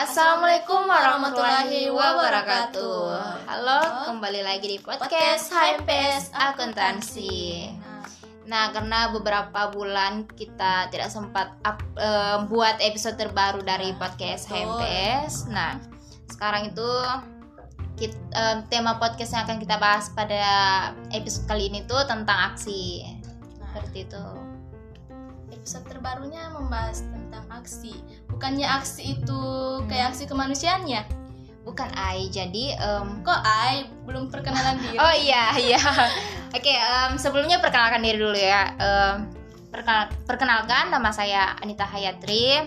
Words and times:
Assalamualaikum 0.00 0.88
warahmatullahi 0.88 1.92
wabarakatuh. 1.92 3.04
Halo, 3.44 3.80
kembali 4.08 4.40
lagi 4.40 4.72
di 4.72 4.78
podcast 4.80 5.52
HMPS 5.52 6.32
Akuntansi. 6.32 7.68
Nah, 8.48 8.72
karena 8.72 9.12
beberapa 9.12 9.68
bulan 9.68 10.24
kita 10.24 10.88
tidak 10.88 11.12
sempat 11.12 11.52
up, 11.68 11.84
eh, 12.00 12.40
buat 12.48 12.80
episode 12.80 13.20
terbaru 13.20 13.60
dari 13.60 13.92
podcast 14.00 14.48
HMPS. 14.48 15.52
Nah, 15.52 15.76
sekarang 16.32 16.72
itu 16.72 16.90
kit- 18.00 18.32
eh, 18.32 18.56
tema 18.72 18.96
podcast 18.96 19.36
yang 19.36 19.44
akan 19.44 19.60
kita 19.60 19.76
bahas 19.76 20.08
pada 20.16 20.40
episode 21.12 21.44
kali 21.44 21.68
ini 21.68 21.84
tuh 21.84 22.00
tentang 22.08 22.56
aksi. 22.56 23.04
Seperti 23.52 24.08
itu. 24.08 24.24
episode 25.50 25.84
terbarunya 25.92 26.48
membahas 26.56 27.04
tentang 27.04 27.19
aksi. 27.60 27.92
Bukannya 28.26 28.64
aksi 28.64 29.14
itu 29.14 29.40
kayak 29.84 30.12
aksi 30.12 30.24
kemanusiaan 30.24 30.84
ya? 30.84 31.04
Bukan 31.60 31.92
Ai, 31.92 32.26
jadi 32.26 32.72
em, 32.74 33.20
Kok 33.20 33.40
Ai 33.42 33.84
belum 34.02 34.28
perkenalan 34.28 34.80
diri? 34.80 34.96
Oh 34.96 35.12
iya 35.12 35.52
iya. 35.56 35.78
Oke, 36.56 36.72
em, 36.72 37.14
sebelumnya 37.14 37.60
perkenalkan 37.60 38.00
diri 38.00 38.16
dulu 38.16 38.34
ya. 38.34 38.72
Perkenal- 39.70 40.10
perkenalkan 40.24 40.90
nama 40.90 41.12
saya 41.12 41.54
Anita 41.58 41.84
Hayatri. 41.84 42.58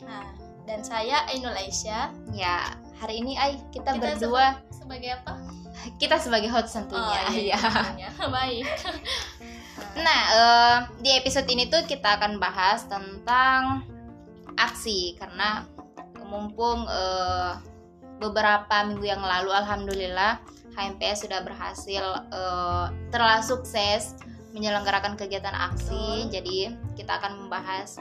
Nah, 0.00 0.30
dan 0.62 0.84
saya 0.84 1.26
Ainul 1.26 1.50
Aisyah. 1.50 2.12
Ya, 2.30 2.70
hari 2.96 3.18
ini 3.18 3.34
Ai 3.34 3.58
kita, 3.72 3.96
Kita 3.96 4.14
berdua 4.14 4.60
Sebagai 4.70 5.10
apa? 5.12 5.32
kita 5.98 6.14
sebagai 6.14 6.46
host 6.46 6.70
tentunya. 6.70 7.20
Oh, 7.24 7.32
Iya. 7.32 7.58
tentunya. 7.58 8.08
Baik. 8.36 8.66
Nah, 9.94 10.20
em, 10.30 10.78
di 11.00 11.10
episode 11.10 11.48
ini 11.48 11.66
tuh 11.66 11.82
kita 11.82 12.14
akan 12.14 12.38
bahas 12.38 12.86
tentang 12.86 13.82
aksi 14.56 15.16
karena 15.20 15.64
mumpung 16.24 16.88
eh, 16.88 17.52
beberapa 18.16 18.86
minggu 18.86 19.04
yang 19.04 19.20
lalu 19.20 19.50
alhamdulillah 19.52 20.38
HMPS 20.72 21.28
sudah 21.28 21.44
berhasil 21.44 22.04
eh, 22.32 22.86
telah 23.12 23.40
sukses 23.44 24.16
menyelenggarakan 24.52 25.16
kegiatan 25.16 25.52
aksi. 25.52 26.28
Jadi, 26.28 26.76
kita 26.96 27.18
akan 27.20 27.44
membahas 27.48 28.00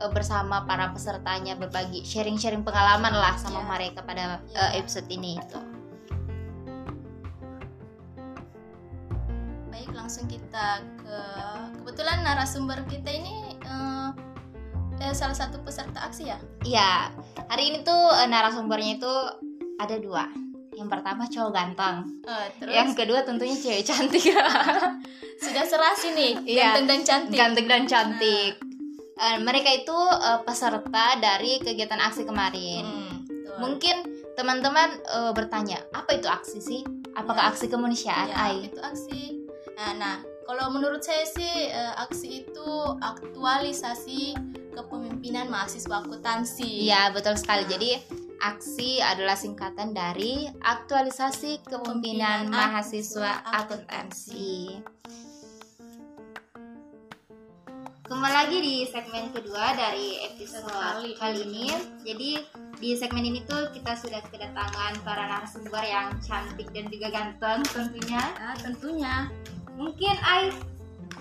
eh, 0.00 0.10
bersama 0.12 0.64
para 0.64 0.90
pesertanya 0.92 1.56
berbagi 1.56 2.04
sharing-sharing 2.04 2.64
pengalaman 2.64 3.12
lah 3.12 3.36
sama 3.40 3.64
Ya. 3.64 3.68
mereka 3.68 4.00
pada 4.04 4.40
eh, 4.56 4.80
episode 4.80 5.08
ini 5.12 5.40
itu. 5.40 5.60
Baik, 9.72 9.90
langsung 9.96 10.28
kita 10.28 10.84
ke 11.00 11.18
kebetulan 11.80 12.24
narasumber 12.24 12.84
kita 12.88 13.08
ini 13.08 13.56
eh, 13.64 14.08
eh, 15.02 15.12
salah 15.12 15.34
satu 15.34 15.58
peserta 15.60 15.98
aksi 16.00 16.22
ya? 16.24 16.38
Iya, 16.62 17.10
hari 17.48 17.68
ini 17.68 17.78
tuh 17.82 17.98
eh, 18.14 18.26
narasumbernya 18.26 18.92
itu 18.96 19.12
ada 19.76 19.96
dua. 19.98 20.24
Yang 20.72 20.88
pertama 20.88 21.26
cowok 21.26 21.52
ganteng, 21.52 21.96
Eh, 22.22 22.46
terus 22.56 22.72
yang 22.72 22.90
kedua 22.92 23.20
tentunya 23.22 23.52
cewek 23.54 23.84
cantik. 23.84 24.24
sudah 25.44 25.64
serasi 25.64 26.08
nih, 26.12 26.32
Iya. 26.46 26.72
ganteng 26.72 26.86
dan 26.88 27.00
cantik. 27.02 27.36
ganteng 27.36 27.66
dan 27.66 27.82
cantik. 27.84 28.52
Eh, 29.14 29.38
mereka 29.38 29.68
itu 29.70 29.98
eh, 30.18 30.40
peserta 30.42 31.06
dari 31.18 31.58
kegiatan 31.58 32.00
aksi 32.00 32.22
kemarin. 32.22 32.82
Hmm, 32.82 33.14
betul. 33.22 33.56
Mungkin 33.58 33.96
teman-teman 34.32 34.88
eh, 34.98 35.32
bertanya, 35.32 35.82
apa 35.92 36.14
itu 36.14 36.26
aksi 36.26 36.58
sih? 36.58 36.80
Apakah 37.12 37.44
Ya. 37.44 37.48
aksi 37.52 37.66
kemanusiaan? 37.68 38.26
Ya, 38.26 38.48
itu 38.56 38.80
aksi. 38.80 39.22
Nah, 39.76 39.92
nah, 39.94 40.16
kalau 40.42 40.72
menurut 40.72 41.04
saya 41.04 41.28
sih 41.28 41.68
eh, 41.68 41.94
aksi 41.98 42.28
itu 42.42 42.68
aktualisasi 42.98 44.32
kepemimpinan 44.72 45.52
mahasiswa 45.52 46.00
akuntansi. 46.02 46.88
Iya, 46.88 47.12
betul 47.12 47.36
sekali. 47.36 47.68
Jadi 47.68 47.90
aksi 48.42 48.98
adalah 48.98 49.38
singkatan 49.38 49.94
dari 49.94 50.50
aktualisasi 50.64 51.62
kepemimpinan 51.62 52.50
mahasiswa 52.50 53.44
akuntansi. 53.46 54.82
Kembali 58.02 58.34
lagi 58.34 58.58
di 58.60 58.76
segmen 58.92 59.32
kedua 59.32 59.72
dari 59.72 60.20
episode 60.26 60.68
Kali 60.68 61.16
kali 61.16 61.48
ini. 61.48 61.66
Jadi 62.04 62.30
di 62.76 62.92
segmen 62.98 63.24
ini 63.24 63.40
tuh 63.46 63.72
kita 63.72 63.94
sudah 63.94 64.20
kedatangan 64.28 65.00
para 65.00 65.32
narasumber 65.32 65.80
yang 65.80 66.12
cantik 66.20 66.68
dan 66.76 66.92
juga 66.92 67.08
ganteng 67.08 67.64
tentunya. 67.72 68.20
Nah, 68.36 68.58
tentunya. 68.58 69.14
Mungkin 69.78 70.14
Ai 70.20 70.52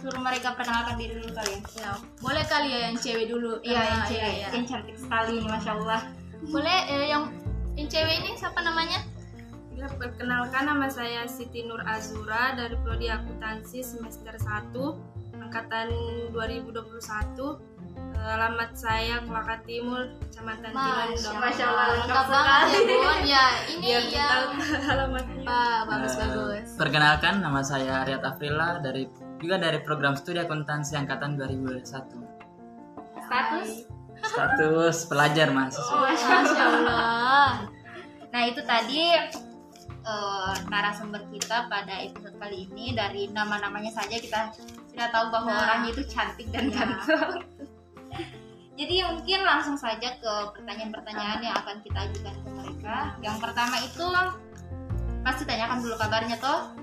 suruh 0.01 0.17
mereka 0.17 0.57
perkenalkan 0.57 0.97
diri 0.97 1.13
dulu 1.22 1.29
kali 1.38 1.51
ya. 1.53 1.62
Ya, 1.78 1.91
boleh 2.17 2.44
kali 2.50 2.67
ya 2.73 2.79
yang 2.89 2.97
cewek 2.97 3.25
dulu. 3.29 3.62
Iya, 3.62 3.81
yang 3.85 4.03
cewek, 4.09 4.17
iya, 4.17 4.29
iya. 4.34 4.47
yang 4.50 4.66
cantik 4.66 4.97
sekali 4.97 5.31
ini, 5.38 5.47
masya 5.47 5.72
Allah. 5.78 6.01
Boleh 6.50 6.79
eh, 6.89 7.07
yang 7.13 7.23
yang 7.78 7.88
cewek 7.88 8.16
ini 8.25 8.29
siapa 8.34 8.59
namanya? 8.66 9.06
Ya, 9.78 9.85
perkenalkan 9.97 10.66
nama 10.66 10.90
saya 10.90 11.25
Siti 11.29 11.66
Nur 11.66 11.81
Azura 11.85 12.53
dari 12.57 12.73
Prodi 12.81 13.09
Akuntansi 13.09 13.81
semester 13.85 14.34
1 14.38 14.73
angkatan 15.38 15.90
2021. 16.34 17.72
Eh, 17.91 18.34
Alamat 18.38 18.72
saya 18.78 19.22
Kelaka 19.25 19.66
Timur, 19.66 20.06
Kecamatan 20.29 20.72
Tilan, 20.73 21.09
Masya 21.41 21.66
Allah, 21.66 21.85
lengkap 21.97 22.25
banget 22.29 22.67
ya. 22.69 22.79
Bun. 22.85 23.19
Ya, 23.25 23.45
ini 23.73 23.88
ya. 23.90 24.00
kita 24.06 24.38
alamatnya. 24.94 25.45
Pak, 25.45 25.79
bagus 25.90 26.13
Eh, 26.13 26.19
bagus. 26.22 26.67
Perkenalkan 26.78 27.34
nama 27.41 27.61
saya 27.66 28.06
Riyad 28.06 28.23
Afrila 28.23 28.78
dari 28.79 29.09
juga 29.41 29.57
dari 29.57 29.81
program 29.81 30.13
studi 30.13 30.38
akuntansi 30.38 30.94
angkatan 30.96 31.35
2021. 31.35 31.81
Status 33.22 33.69
Status 34.22 34.97
pelajar 35.09 35.50
mahasiswa. 35.50 35.96
Masya 35.97 36.62
Allah. 36.62 37.50
Nah 38.29 38.41
itu 38.46 38.62
tadi 38.62 39.02
eh, 40.02 40.53
narasumber 40.66 41.25
kita 41.29 41.66
pada 41.66 41.94
episode 42.00 42.38
kali 42.38 42.69
ini 42.69 42.94
dari 42.94 43.29
nama-namanya 43.29 43.90
saja 43.91 44.18
kita 44.18 44.53
sudah 44.90 45.09
tahu 45.09 45.25
bahwa 45.29 45.50
Nah. 45.50 45.62
orangnya 45.63 45.90
itu 45.94 46.03
cantik 46.06 46.47
dan 46.50 46.69
Ya. 46.69 46.73
ganteng. 46.85 47.41
Jadi 48.79 48.96
mungkin 49.06 49.40
langsung 49.46 49.78
saja 49.78 50.18
ke 50.18 50.34
pertanyaan-pertanyaan 50.58 51.41
yang 51.44 51.53
akan 51.53 51.85
kita 51.85 52.02
ajukan 52.02 52.34
ke 52.34 52.50
mereka. 52.50 52.96
Yang 53.22 53.38
pertama 53.38 53.75
itu 53.78 54.06
pasti 55.22 55.44
tanyakan 55.46 55.85
dulu 55.85 55.96
kabarnya 55.97 56.38
toh. 56.41 56.73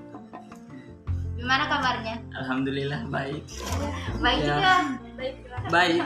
Gimana 1.39 1.65
kabarnya? 1.65 2.17
Alhamdulillah 2.35 3.01
baik. 3.07 3.45
Baik 4.19 4.41
Ya. 4.41 4.49
juga. 4.51 4.75
Baik. 5.71 6.03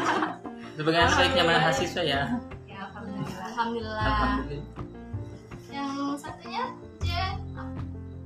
Sebagai 0.73 1.01
baiknya 1.11 1.45
mahasiswa 1.45 2.03
ya. 2.03 2.23
Ya, 2.65 2.79
alhamdulillah. 2.87 3.45
Alhamdulillah. 3.49 4.05
Alhamdulillah. 4.05 4.69
Yang 5.67 5.91
satunya, 6.21 6.65
C, 7.01 7.07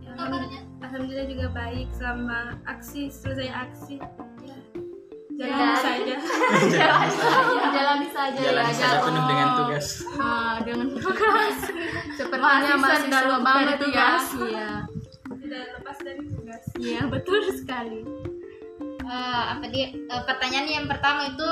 kabarnya? 0.09 0.61
Alhamdulillah 0.77 1.27
juga 1.27 1.47
baik 1.53 1.87
selama 1.95 2.39
aksi 2.65 3.07
selesai 3.07 3.49
aksi. 3.55 3.97
Ya. 4.43 4.57
Ya. 5.37 5.47
Jalan 5.53 5.77
saja. 5.79 6.15
Jalani 6.75 7.13
saja, 7.13 7.69
jalani 7.71 8.09
saja 8.09 8.41
Jalan 8.41 8.65
ya. 8.65 8.73
saja 8.73 8.97
penuh 8.99 9.25
dengan 9.27 9.49
tugas. 9.55 9.87
Ah, 10.17 10.55
dengan 10.59 10.87
tugas. 10.93 11.57
Sepertinya 12.17 12.75
masih 12.75 13.07
dalam 13.07 13.41
banget 13.43 13.77
tugas. 13.79 14.23
tugas. 14.33 14.51
Iya. 14.51 14.71
Tidak 15.47 15.79
lepas 15.79 15.97
dari 16.03 16.23
tugas. 16.27 16.63
Iya, 16.75 17.01
betul 17.15 17.39
sekali. 17.55 18.03
Eh, 19.07 19.43
apa 19.55 19.63
dia 19.71 19.95
eh, 19.95 20.23
pertanyaan 20.27 20.67
yang 20.67 20.87
pertama 20.91 21.31
itu 21.31 21.49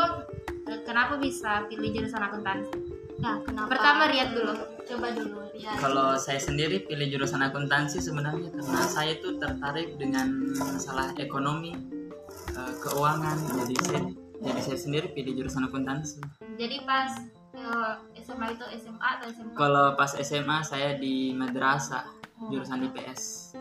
eh, 0.67 0.81
kenapa 0.83 1.15
bisa 1.23 1.63
pilih 1.71 1.95
jurusan 1.95 2.19
akuntansi? 2.19 2.75
Nah, 3.23 3.39
kenapa? 3.47 3.71
Pertama 3.71 4.11
lihat 4.11 4.35
dulu. 4.35 4.55
coba 4.85 5.07
dulu 5.15 5.39
lihat. 5.55 5.79
Kalau 5.79 6.19
saya 6.19 6.43
sendiri 6.43 6.83
pilih 6.85 7.07
jurusan 7.15 7.41
akuntansi 7.41 8.03
sebenarnya 8.03 8.51
karena 8.51 8.85
saya 8.85 9.17
tuh 9.23 9.39
tertarik 9.39 9.95
dengan 9.97 10.53
masalah 10.59 11.15
ekonomi, 11.15 11.79
eh, 12.51 12.75
keuangan. 12.83 13.39
Jadi 13.63 13.75
saya 13.87 14.03
jadi 14.45 14.61
saya 14.61 14.79
sendiri 14.83 15.07
pilih 15.15 15.39
jurusan 15.39 15.71
akuntansi. 15.71 16.19
Jadi 16.59 16.83
pas 16.83 17.15
SMA 18.19 18.47
itu 18.59 18.65
SMA 18.83 19.09
atau 19.23 19.27
SMA? 19.31 19.55
Kalau 19.55 19.87
pas 19.95 20.11
SMA 20.19 20.59
saya 20.67 20.99
di 20.99 21.31
madrasah 21.33 22.05
jurusan 22.51 22.91
IPS. 22.91 23.55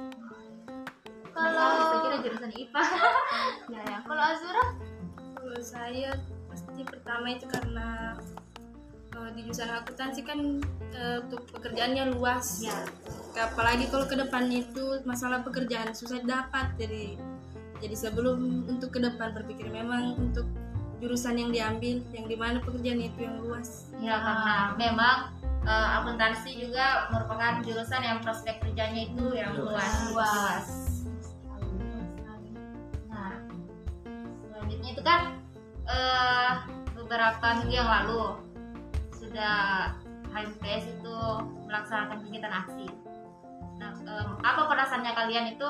Kalau 1.33 1.89
saya 1.89 1.99
kira 2.05 2.17
jurusan 2.21 2.51
IPA. 2.53 2.81
Ya, 3.73 3.81
ya. 3.89 3.97
Kalau 4.05 4.23
Azura? 4.23 4.65
Kalau 5.33 5.59
saya 5.59 6.09
pasti 6.51 6.81
pertama 6.85 7.25
itu 7.33 7.45
karena 7.49 8.13
eh, 9.17 9.29
di 9.33 9.39
jurusan 9.49 9.69
akuntansi 9.81 10.21
kan 10.21 10.39
eh, 10.93 11.17
untuk 11.25 11.49
pekerjaannya 11.57 12.13
luas. 12.13 12.61
Ya. 12.61 12.77
Apalagi 13.33 13.89
kalau 13.89 14.05
ke 14.05 14.13
depan 14.13 14.45
itu 14.53 15.01
masalah 15.09 15.41
pekerjaan 15.41 15.91
susah 15.97 16.21
dapat. 16.21 16.77
Jadi 16.77 17.17
jadi 17.81 17.95
sebelum 17.97 18.69
untuk 18.69 18.95
ke 18.95 18.99
depan 19.01 19.35
berpikir 19.35 19.67
memang 19.67 20.15
untuk 20.15 20.47
jurusan 21.03 21.35
yang 21.35 21.51
diambil 21.51 21.99
yang 22.15 22.25
di 22.31 22.37
mana 22.39 22.63
pekerjaan 22.63 23.01
itu 23.01 23.25
yang 23.25 23.41
luas. 23.41 23.89
Ya 23.97 24.21
karena 24.21 24.55
memang 24.77 25.33
eh, 25.65 25.87
akuntansi 25.97 26.61
juga 26.61 27.09
merupakan 27.09 27.59
jurusan 27.65 28.01
yang 28.05 28.21
prospek 28.21 28.61
kerjanya 28.61 29.09
itu 29.09 29.33
yang 29.33 29.57
luas. 29.57 30.13
Luas. 30.13 30.92
Itu 34.91 35.01
kan 35.03 35.39
eh, 35.87 36.51
beberapa 36.97 37.61
minggu 37.61 37.75
yang 37.75 37.89
lalu 37.89 38.39
sudah 39.15 39.91
HMPS 40.33 40.99
itu 40.99 41.17
melaksanakan 41.69 42.25
kegiatan 42.25 42.53
aksi. 42.53 42.87
Nah, 43.77 43.91
em, 44.01 44.29
apa 44.41 44.61
perasaannya 44.65 45.13
kalian 45.13 45.45
itu 45.57 45.67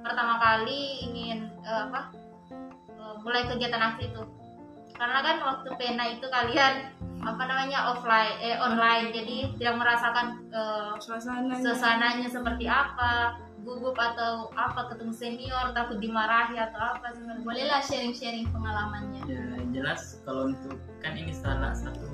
pertama 0.00 0.40
kali 0.40 1.04
ingin 1.10 1.52
eh, 1.62 1.82
apa 1.90 2.10
eh, 2.96 3.14
mulai 3.22 3.44
kegiatan 3.44 3.82
aksi 3.92 4.08
itu? 4.08 4.22
Karena 4.96 5.20
kan 5.20 5.36
waktu 5.44 5.68
pena 5.76 6.04
itu 6.08 6.24
kalian 6.32 6.96
apa 7.26 7.42
namanya 7.42 7.90
offline 7.90 8.38
eh 8.38 8.56
online 8.56 9.10
jadi 9.10 9.36
tidak 9.58 9.74
merasakan 9.82 10.26
eh, 10.54 10.92
Suasananya. 11.02 11.58
suasananya 11.58 12.28
seperti 12.30 12.64
apa 12.70 13.36
gugup 13.66 13.98
atau 13.98 14.46
apa 14.54 14.86
ketemu 14.88 15.10
senior 15.10 15.74
takut 15.74 15.98
dimarahi 15.98 16.54
atau 16.56 16.78
apa 16.88 17.10
sebenarnya 17.10 17.42
bolehlah 17.42 17.82
sharing-sharing 17.82 18.46
pengalamannya 18.48 19.26
ya 19.26 19.42
jelas 19.72 20.22
kalau 20.22 20.48
untuk 20.48 20.78
kan 20.96 21.12
ini 21.12 21.34
salah 21.34 21.74
satu 21.74 22.06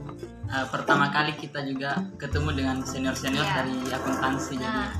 uh, 0.49 0.67
pertama 0.67 1.13
kali 1.13 1.37
kita 1.37 1.61
juga 1.63 2.01
ketemu 2.17 2.57
dengan 2.57 2.77
senior 2.81 3.13
senior 3.13 3.45
Iya. 3.45 3.55
dari 3.55 3.77
akuntansi 3.87 4.57
jadi 4.57 4.65
nah 4.65 4.91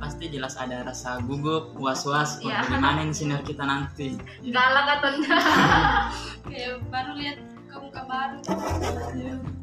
pasti 0.00 0.32
jelas 0.32 0.54
ada 0.54 0.80
rasa 0.82 1.18
gugup 1.20 1.74
was 1.76 2.06
was 2.06 2.38
Iya. 2.38 2.62
bagaimana 2.64 3.02
ini 3.02 3.12
senior 3.12 3.42
kita 3.42 3.66
nanti 3.66 4.14
galak 4.48 4.86
atau 4.96 5.10
enggak 5.10 5.42
Kayak 6.48 6.80
baru 6.86 7.12
lihat 7.14 7.36
ke 7.66 7.76
muka 7.76 8.02
baru. 8.02 8.38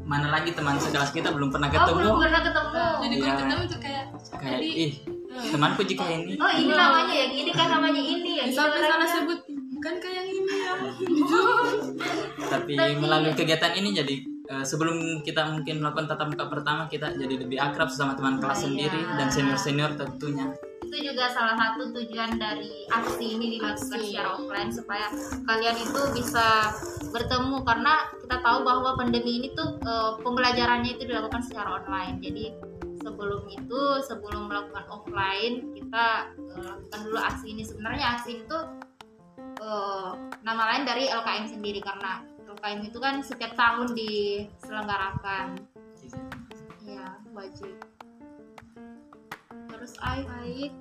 mana 0.02 0.28
lagi 0.30 0.52
teman 0.52 0.76
sekelas 0.76 1.10
kita 1.10 1.28
belum 1.28 1.50
pernah 1.50 1.68
oh 1.68 1.74
ketemu 1.74 1.96
belum 1.98 2.16
pernah 2.18 2.40
ketemu 2.42 2.68
Jadi 2.98 3.14
Iya. 3.14 3.24
kalau 3.24 3.38
ketemu 3.40 3.62
tuh 3.64 3.80
kayak 3.80 4.04
kayak 4.36 4.60
Jadi- 4.60 4.76
ih 4.78 4.92
temanku 5.40 5.82
jika 5.82 6.04
ini. 6.04 6.34
Oh 6.36 6.50
ini 6.50 6.70
namanya 6.70 7.14
ya? 7.14 7.26
Gini 7.28 7.50
kan 7.50 7.68
namanya 7.70 8.02
ini 8.02 8.30
ya? 8.38 8.44
Sampai 8.48 8.80
salah 8.80 8.98
orangnya. 8.98 9.14
sebut 9.14 9.40
bukan 9.72 9.94
kayak 9.98 10.14
yang 10.18 10.28
ini 10.32 10.54
ya. 10.58 10.72
tapi 12.52 12.72
melalui 12.98 13.32
kegiatan 13.32 13.72
ini 13.74 13.90
jadi 13.92 14.14
eh, 14.48 14.64
sebelum 14.64 15.22
kita 15.22 15.46
mungkin 15.48 15.78
melakukan 15.78 16.06
tatap 16.08 16.28
muka 16.28 16.46
pertama 16.48 16.82
kita 16.86 17.14
jadi 17.14 17.34
lebih 17.38 17.58
akrab 17.58 17.86
sama 17.88 18.14
teman 18.14 18.38
kelas 18.38 18.58
Iya. 18.58 18.64
sendiri 18.66 19.00
dan 19.16 19.28
senior 19.28 19.58
senior 19.58 19.90
tentunya. 19.94 20.46
Itu 20.82 20.96
juga 21.04 21.28
salah 21.28 21.52
satu 21.52 21.92
tujuan 21.92 22.40
dari 22.40 22.88
aksi 22.88 23.36
ini 23.36 23.60
dilakukan 23.60 23.76
secara 24.00 24.32
offline 24.32 24.72
supaya 24.72 25.12
kalian 25.44 25.76
itu 25.76 26.00
bisa 26.16 26.72
bertemu. 27.12 27.60
Karena 27.60 28.08
kita 28.24 28.40
tahu 28.40 28.64
bahwa 28.64 28.96
pandemi 28.96 29.36
ini 29.36 29.48
tuh 29.52 29.76
eh, 29.78 30.12
pembelajarannya 30.24 30.96
itu 30.96 31.04
dilakukan 31.04 31.44
secara 31.44 31.76
online. 31.76 32.16
Jadi 32.24 32.44
sebelum 33.08 33.48
itu 33.48 33.80
sebelum 34.04 34.52
melakukan 34.52 34.84
offline 34.92 35.72
kita 35.72 36.06
eh, 36.36 36.62
lakukan 36.68 37.00
dulu 37.08 37.18
aksi 37.18 37.46
ini. 37.56 37.62
Sebenarnya 37.64 38.20
aksi 38.20 38.44
itu 38.44 38.58
eh, 39.64 40.10
nama 40.44 40.62
lain 40.76 40.84
dari 40.84 41.08
LKM 41.08 41.48
sendiri 41.48 41.80
karena 41.80 42.20
LKM 42.44 42.80
itu 42.84 42.98
kan 43.00 43.24
setiap 43.24 43.56
tahun 43.56 43.96
diselenggarakan. 43.96 45.56
Ya 46.84 47.16
wajib. 47.32 47.72
Terus 49.72 49.92
Ai 50.04 50.20
baik. 50.28 50.72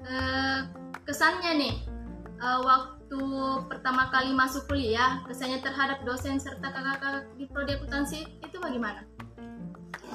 Eh, 0.00 0.58
kesannya 1.06 1.52
nih 1.54 1.74
eh, 2.40 2.60
waktu 2.66 3.20
pertama 3.66 4.08
kali 4.14 4.30
masuk 4.32 4.70
kuliah 4.70 5.20
kesannya 5.26 5.60
terhadap 5.60 6.00
dosen 6.06 6.38
serta 6.38 6.72
kakak-kakak 6.72 7.26
di 7.34 7.44
prodi 7.50 7.74
akuntansi 7.74 8.22
itu 8.40 8.56
bagaimana 8.62 9.02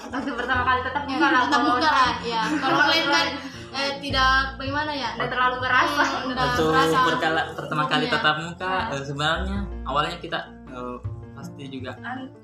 waktu 0.05 0.31
pertama 0.31 0.61
kali 0.63 0.79
tetap 0.81 1.03
muka 1.03 1.27
lah 1.27 1.41
tetap 1.45 1.61
muka 1.63 1.89
lah 1.89 2.11
ya 2.21 2.41
kalau 2.57 2.79
lain 2.85 3.05
kan 3.07 3.27
eh, 3.75 3.91
tidak 3.99 4.55
bagaimana 4.55 4.91
ya? 4.91 5.09
Udah 5.19 5.27
terlalu 5.27 5.55
berasa 5.59 6.03
Hmm, 6.05 6.31
Waktu 6.31 6.63
perkala, 7.11 7.41
pertama 7.51 7.83
kali 7.85 8.05
Iya. 8.05 8.13
tatap 8.15 8.35
muka 8.39 8.73
eh, 8.89 9.03
sebenarnya 9.03 9.57
awalnya 9.83 10.17
kita 10.17 10.39
eh, 10.71 10.97
pasti 11.33 11.63
juga 11.67 11.91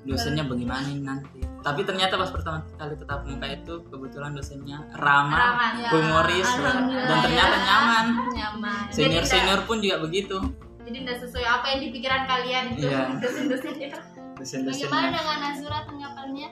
dosennya 0.04 0.44
bagaimana 0.44 0.84
nanti. 0.94 1.40
Tapi 1.58 1.80
ternyata 1.82 2.20
pas 2.20 2.28
pertama 2.28 2.60
kali 2.74 2.92
tatap 2.98 3.24
muka 3.24 3.46
itu 3.48 3.74
kebetulan 3.86 4.30
dosennya 4.34 4.78
ramah, 4.92 5.38
Ramah, 5.40 5.70
ya. 5.78 5.88
humoris 5.90 6.48
dan 6.52 6.76
ternyata 7.22 7.56
ya. 7.56 7.64
nyaman. 7.64 8.06
Nyaman 8.30 8.82
senior 8.90 9.24
senior 9.24 9.64
pun 9.64 9.80
juga 9.80 10.04
begitu. 10.04 10.36
Jadi 10.82 10.96
udah 11.00 11.16
sesuai 11.16 11.46
apa 11.48 11.66
yang 11.66 11.80
dipikiran 11.82 12.22
kalian 12.26 12.64
itu 12.74 12.84
Iya. 12.84 13.08
dosen-dosen 13.24 13.74
itu 13.80 13.98
dosen 14.34 14.60
bagaimana 14.66 15.08
dengan 15.14 15.38
Azura 15.48 15.78
tanggapannya 15.86 16.48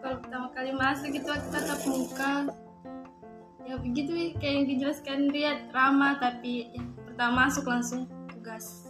Kalau 0.00 0.16
pertama 0.18 0.46
kali 0.50 0.72
masuk 0.72 1.12
itu 1.12 1.28
aku 1.28 1.46
tatap 1.50 1.80
muka. 1.84 2.32
Ya 3.62 3.74
begitu 3.76 4.10
kayak 4.34 4.54
yang 4.56 4.66
dijelaskan 4.66 5.18
dia 5.28 5.50
ramah 5.70 6.16
tapi 6.16 6.72
ya, 6.72 6.82
pertama 7.04 7.46
masuk 7.46 7.64
langsung 7.64 8.08
tugas. 8.26 8.88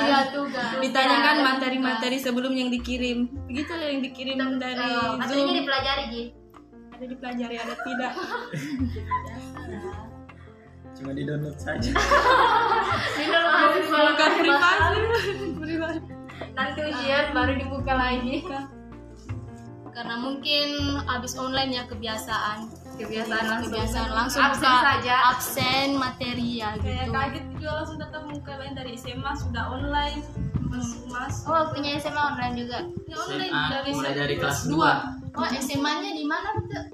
iya 0.00 0.32
tugas 0.32 0.80
Ditanyakan 0.80 1.36
materi-materi 1.44 2.16
sebelum 2.16 2.50
yang 2.50 2.72
dikirim. 2.72 3.28
Begitu 3.44 3.70
yang 3.76 4.00
dikirim 4.00 4.36
dari 4.56 4.80
Eh, 4.80 5.12
materinya 5.14 5.44
Zoom. 5.46 5.58
dipelajari 5.60 6.04
Ji 6.08 6.22
Ada 6.90 7.04
dipelajari 7.06 7.56
ada 7.56 7.74
tidak. 7.78 8.12
cuma 10.90 11.16
di 11.16 11.24
download 11.24 11.56
saja 11.56 11.96
ini 13.16 13.24
dulu 13.24 13.48
mahasiswa 13.48 13.98
Bukan. 14.04 14.30
Privasi. 15.62 16.00
nanti 16.52 16.80
ujian 16.82 17.24
baru 17.32 17.52
dibuka 17.56 17.92
lagi 17.94 18.44
karena 19.90 20.14
mungkin 20.16 20.68
habis 21.04 21.34
online 21.34 21.70
ya 21.72 21.84
kebiasaan. 21.84 22.70
Kebiasaan 22.96 23.44
langsung. 23.44 23.70
Kebiasaan 23.70 24.10
langsung 24.10 24.42
absen 24.42 24.60
buka 24.60 24.82
saja. 24.82 25.14
absen 25.30 25.88
materi 25.94 26.50
ya 26.58 26.70
Kayak 26.76 26.96
gitu. 27.00 27.12
kaget 27.12 27.44
juga 27.52 27.70
langsung 27.76 27.96
tatap 27.96 28.22
muka 28.24 28.52
lain 28.56 28.74
dari 28.74 28.92
SMA 28.94 29.32
sudah 29.34 29.64
online. 29.68 30.20
Masuk 30.70 31.02
masuk. 31.08 31.44
oh 31.46 31.62
punya 31.74 31.98
SMA 31.98 32.22
online 32.22 32.54
juga? 32.54 32.78
Ya, 33.04 33.16
online 33.18 33.50
SMA 33.50 33.90
mulai 33.90 34.14
dari 34.14 34.34
kelas 34.36 34.60
2 34.66 34.78
oh 35.30 35.46
SMA 35.58 35.92
nya 36.00 36.10
di 36.12 36.24
mana 36.24 36.48
tuh 36.56 36.84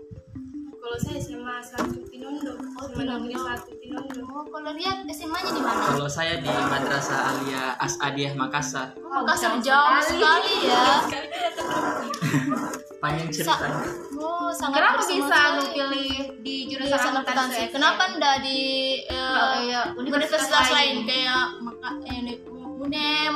Kalau 0.76 0.96
saya 0.96 1.18
SMA 1.18 1.56
satu 1.60 1.98
Tinondo. 2.06 2.54
Oh, 2.78 2.86
Negeri 2.94 3.34
satu 3.34 3.74
Tinondo. 3.76 4.22
oh 4.30 4.46
kalau 4.46 4.70
lihat 4.70 5.02
SMA 5.10 5.34
nya 5.36 5.50
di 5.50 5.60
mana? 5.60 5.82
Kalau 5.90 6.06
saya 6.06 6.38
di 6.38 6.46
Madrasah 6.46 7.20
Alia 7.26 7.74
Asadiah 7.76 8.32
Makassar. 8.32 8.94
Oh, 8.96 9.26
Makassar 9.26 9.58
jauh 9.58 9.98
sekali 10.00 10.70
ya. 10.70 10.84
Sekali 11.04 11.26
kita 11.26 11.50
tatap 11.52 12.72
panjang 13.06 13.28
cerita. 13.30 13.54
oh 14.18 14.50
sangat 14.50 14.76
kenapa 14.82 15.02
bisa 15.06 15.38
lu 15.54 15.64
pilih 15.70 16.12
di 16.42 16.56
jurusan 16.66 17.12
akuntansi 17.14 17.62
SM? 17.64 17.72
kenapa 17.72 18.02
ndak 18.18 18.36
di 18.42 18.60
eh, 19.06 19.14
Oh, 19.14 19.54
iya, 19.62 19.80
universitas 19.94 20.46
universitas 20.50 20.66
lain? 20.74 20.96
kayak 21.06 21.44
maka 21.62 21.88
eh, 22.04 22.38
UNEM 22.76 23.34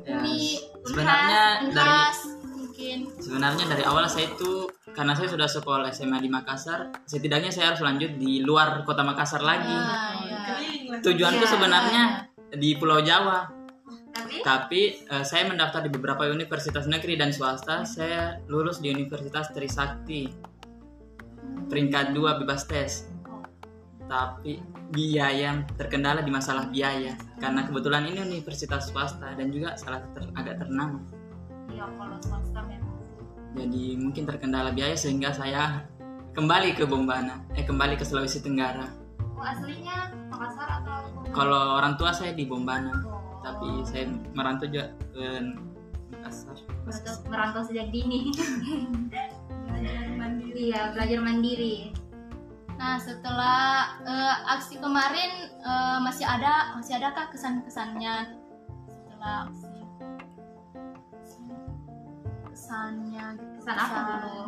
Ya, 0.00 0.16
Uni 0.16 0.58
sebenarnya 0.82 1.42
dari 1.60 1.70
Unhas 1.70 2.18
mungkin. 2.50 2.98
Sebenarnya 3.20 3.64
dari 3.68 3.84
awal 3.84 4.08
saya 4.08 4.26
itu 4.26 4.66
karena 4.90 5.14
saya 5.14 5.28
sudah 5.30 5.46
sekolah 5.46 5.86
SMA 5.92 6.18
di 6.18 6.26
Makassar 6.26 6.90
setidaknya 7.06 7.54
saya 7.54 7.70
harus 7.70 7.78
lanjut 7.78 8.18
di 8.18 8.42
luar 8.42 8.82
kota 8.82 9.06
Makassar 9.06 9.38
lagi. 9.38 9.70
Ah, 9.70 10.18
ya. 10.26 10.98
tujuanku 10.98 11.44
Iya, 11.46 11.52
sebenarnya 11.52 12.02
di 12.50 12.74
Pulau 12.74 12.98
Jawa 12.98 13.46
tapi? 14.12 14.34
Tapi 14.42 14.80
eh, 15.06 15.24
saya 15.24 15.46
mendaftar 15.46 15.86
di 15.86 15.90
beberapa 15.90 16.26
universitas 16.28 16.84
negeri 16.86 17.16
dan 17.16 17.30
swasta. 17.30 17.82
Saya 17.86 18.38
lulus 18.50 18.78
di 18.82 18.90
Universitas 18.90 19.50
Trisakti. 19.54 20.30
Peringkat 21.70 22.12
dua 22.14 22.38
bebas 22.38 22.66
tes. 22.66 23.06
Tapi 24.10 24.58
biaya 24.90 25.62
terkendala 25.78 26.20
di 26.20 26.30
masalah 26.34 26.66
biaya. 26.66 27.14
Karena 27.38 27.62
kebetulan 27.62 28.10
ini 28.10 28.18
universitas 28.22 28.90
swasta 28.90 29.34
dan 29.38 29.54
juga 29.54 29.78
salah 29.78 30.02
ter- 30.14 30.34
agak 30.34 30.62
ternama. 30.66 30.98
Ya 31.70 31.86
kalau 31.94 32.18
swasta 32.18 32.60
memang 32.66 32.90
jadi 33.50 33.98
mungkin 33.98 34.30
terkendala 34.30 34.70
biaya 34.70 34.94
sehingga 34.94 35.34
saya 35.34 35.82
kembali 36.38 36.78
ke 36.78 36.86
Bombana. 36.86 37.42
Eh 37.58 37.66
kembali 37.66 37.98
ke 37.98 38.06
Sulawesi 38.06 38.38
Tenggara. 38.42 38.86
Oh, 39.18 39.42
aslinya 39.42 40.14
Makassar 40.30 40.68
atau? 40.82 41.10
Kalau 41.34 41.80
orang 41.80 41.98
tua 41.98 42.14
saya 42.14 42.30
di 42.36 42.46
Bombana. 42.46 42.94
Oh, 43.02 43.19
tapi 43.40 43.66
saya 43.82 44.04
merantau 44.30 44.66
juga 44.66 44.92
ke 45.10 45.26
Makassar 46.10 46.56
merantau, 46.82 47.14
merantau 47.26 47.62
sejak 47.62 47.88
dini 47.88 48.34
Belajar 49.64 50.10
mandiri. 50.12 50.52
iya 50.58 50.90
belajar 50.90 51.18
mandiri 51.20 51.76
Nah 52.74 52.96
setelah 52.96 53.60
eh, 54.02 54.36
aksi 54.50 54.76
kemarin 54.76 55.30
eh, 55.54 55.98
masih 56.00 56.24
ada 56.24 56.74
masih 56.74 56.96
adakah 56.96 57.28
kesan-kesannya 57.28 58.36
setelah 58.88 59.46
aksi 59.46 59.68
kesannya 62.50 63.24
kesan 63.56 63.76
apa 63.76 63.98
dulu 64.18 64.44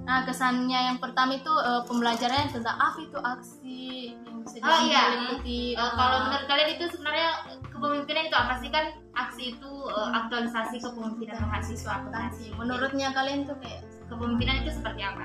Nah 0.00 0.26
kesannya 0.26 0.80
yang 0.90 0.98
pertama 0.98 1.36
itu 1.36 1.52
eh, 1.52 1.82
pembelajaran 1.86 2.50
tentang 2.50 2.74
apa 2.74 2.98
itu 2.98 3.18
aksi 3.20 3.82
yang 4.18 4.36
bisa 4.42 4.56
Oh, 4.58 4.80
iya. 4.82 5.02
diikuti. 5.12 5.76
Eh, 5.76 5.90
kalau 5.92 6.26
menurut 6.26 6.46
kalian 6.48 6.70
itu 6.74 6.84
sebenarnya 6.90 7.28
kepemimpinan 7.80 8.28
itu 8.28 8.36
apa 8.36 8.54
sih? 8.60 8.68
Kan 8.68 8.92
aksi 9.16 9.56
itu 9.56 9.70
eh, 9.88 10.10
aktualisasi 10.20 10.76
kepemimpinan 10.84 11.40
mahasiswa 11.48 11.90
akuntansi 12.04 12.52
menurutnya 12.54 13.08
kalian 13.16 13.48
tuh 13.48 13.56
kayak 13.64 13.80
kepemimpinan 14.12 14.60
itu 14.60 14.70
seperti 14.76 15.00
apa? 15.00 15.24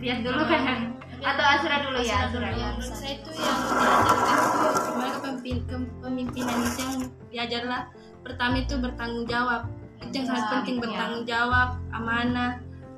Lihat 0.00 0.18
dulu. 0.24 0.42
Kan 0.48 0.96
atau 1.22 1.44
Asura 1.46 1.76
dulu 1.86 2.02
ya 2.02 2.26
Asura 2.26 2.26
Asura 2.26 2.48
dulu. 2.50 2.58
Ya. 2.58 2.68
Menurut 2.74 2.96
saya 2.98 3.12
itu 3.14 3.30
yang 3.38 3.58
diajarkan 3.62 4.26
itu 4.42 4.80
gimana 4.82 5.10
kepemimpin, 5.14 5.56
kepemimpinan 5.70 6.56
itu 6.66 6.80
yang 6.82 6.94
diajarlah. 7.30 7.82
Pertama 8.26 8.54
itu 8.58 8.74
bertanggung 8.80 9.26
jawab. 9.30 9.62
Yang 10.10 10.24
sangat 10.26 10.42
Ya, 10.42 10.50
penting 10.58 10.76
ya. 10.76 10.82
bertanggung 10.82 11.24
jawab 11.24 11.68
amanah 11.94 12.52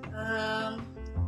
em, 0.08 0.72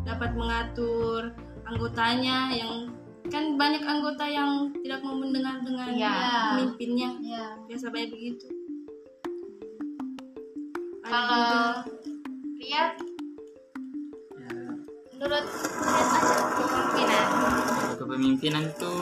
dapat 0.08 0.30
mengatur 0.32 1.37
anggotanya 1.68 2.49
yang 2.56 2.96
kan 3.26 3.45
banyak 3.54 3.83
anggota 3.83 4.25
yang 4.25 4.50
tidak 4.78 5.00
mau 5.02 5.14
mendengar 5.14 5.61
dengan 5.61 5.88
Iya. 5.90 6.14
pemimpinnya. 6.54 7.11
Ya 7.21 7.45
biasa 7.64 7.90
banyak 7.90 8.11
begitu. 8.11 8.47
Ada 11.02 11.18
kalau 11.23 11.66
lihat 12.56 12.90
Ya, 14.37 14.50
menurut 15.12 15.45
lihat 15.47 16.09
aja 16.12 16.37
kepemimpinan? 16.50 17.25
Kepemimpinan 17.97 18.62
itu 18.66 18.92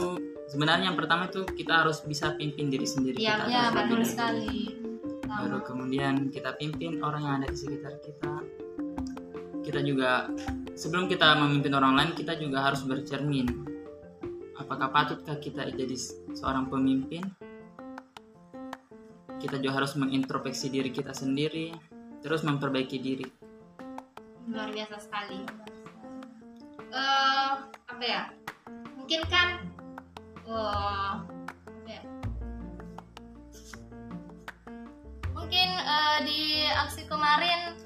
sebenarnya 0.47 0.85
yang 0.89 0.99
pertama 0.99 1.27
itu 1.27 1.45
kita 1.49 1.83
harus 1.83 2.01
bisa 2.03 2.33
pimpin 2.35 2.69
diri 2.69 2.85
sendiri 2.85 3.17
Iya, 3.17 3.35
kita 3.39 3.49
ya 3.49 3.61
harus 3.63 3.77
betul 3.77 4.01
sekali. 4.05 4.57
Baru 5.25 5.59
kemudian 5.65 6.29
kita 6.31 6.55
pimpin 6.55 7.01
orang 7.01 7.23
yang 7.23 7.35
ada 7.41 7.49
di 7.51 7.59
sekitar 7.59 7.95
kita. 8.01 8.33
Kita 9.65 9.81
juga 9.81 10.29
sebelum 10.77 11.09
kita 11.09 11.41
memimpin 11.41 11.73
orang 11.73 11.97
lain 11.97 12.11
kita 12.13 12.37
juga 12.37 12.61
harus 12.63 12.85
bercermin 12.85 13.74
apakah 14.59 14.89
patutkah 14.91 15.39
kita 15.43 15.67
jadi 15.75 15.97
seorang 16.35 16.71
pemimpin? 16.71 17.23
Kita 19.43 19.61
juga 19.61 19.83
harus 19.83 19.99
mengintrospeksi 19.99 20.73
diri 20.73 20.91
kita 20.95 21.13
sendiri 21.13 21.75
terus 22.25 22.41
memperbaiki 22.47 22.99
diri. 23.03 23.27
Luar 24.49 24.73
biasa 24.73 24.97
sekali. 25.03 25.45
Eh 26.95 27.53
apa 27.69 28.05
ya? 28.05 28.31
Mungkin 28.97 29.21
kan 29.29 29.49
apa 30.45 31.91
ya, 31.91 32.03
mungkin 35.35 35.69
eh, 35.77 36.19
di 36.25 36.41
aksi 36.69 37.05
kemarin 37.05 37.77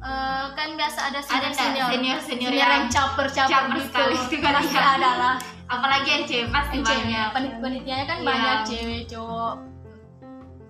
eh, 0.00 0.44
kan 0.54 0.68
biasa 0.78 1.12
ada 1.12 1.20
senior 1.20 1.52
senior 1.52 1.88
senior 1.92 2.18
senior 2.24 2.52
yang 2.56 2.70
yang 2.72 2.84
caper 2.88 3.28
caper 3.28 3.76
gitu. 3.76 3.90
sekali. 3.90 4.14
Itu 4.16 4.36
kan 4.40 4.52
pasti 4.64 4.78
ya. 4.78 4.86
ada 4.96 5.10
lah 5.18 5.36
apalagi 5.72 6.08
yang 6.10 6.24
cewek 6.24 6.48
pasti 6.50 6.76
banyak. 6.78 7.26
Penit 7.32 7.54
penitiannya 7.58 8.04
kan 8.04 8.18
Iya. 8.18 8.26
banyak 8.26 8.56
cewek 8.66 9.02
cowok. 9.08 9.54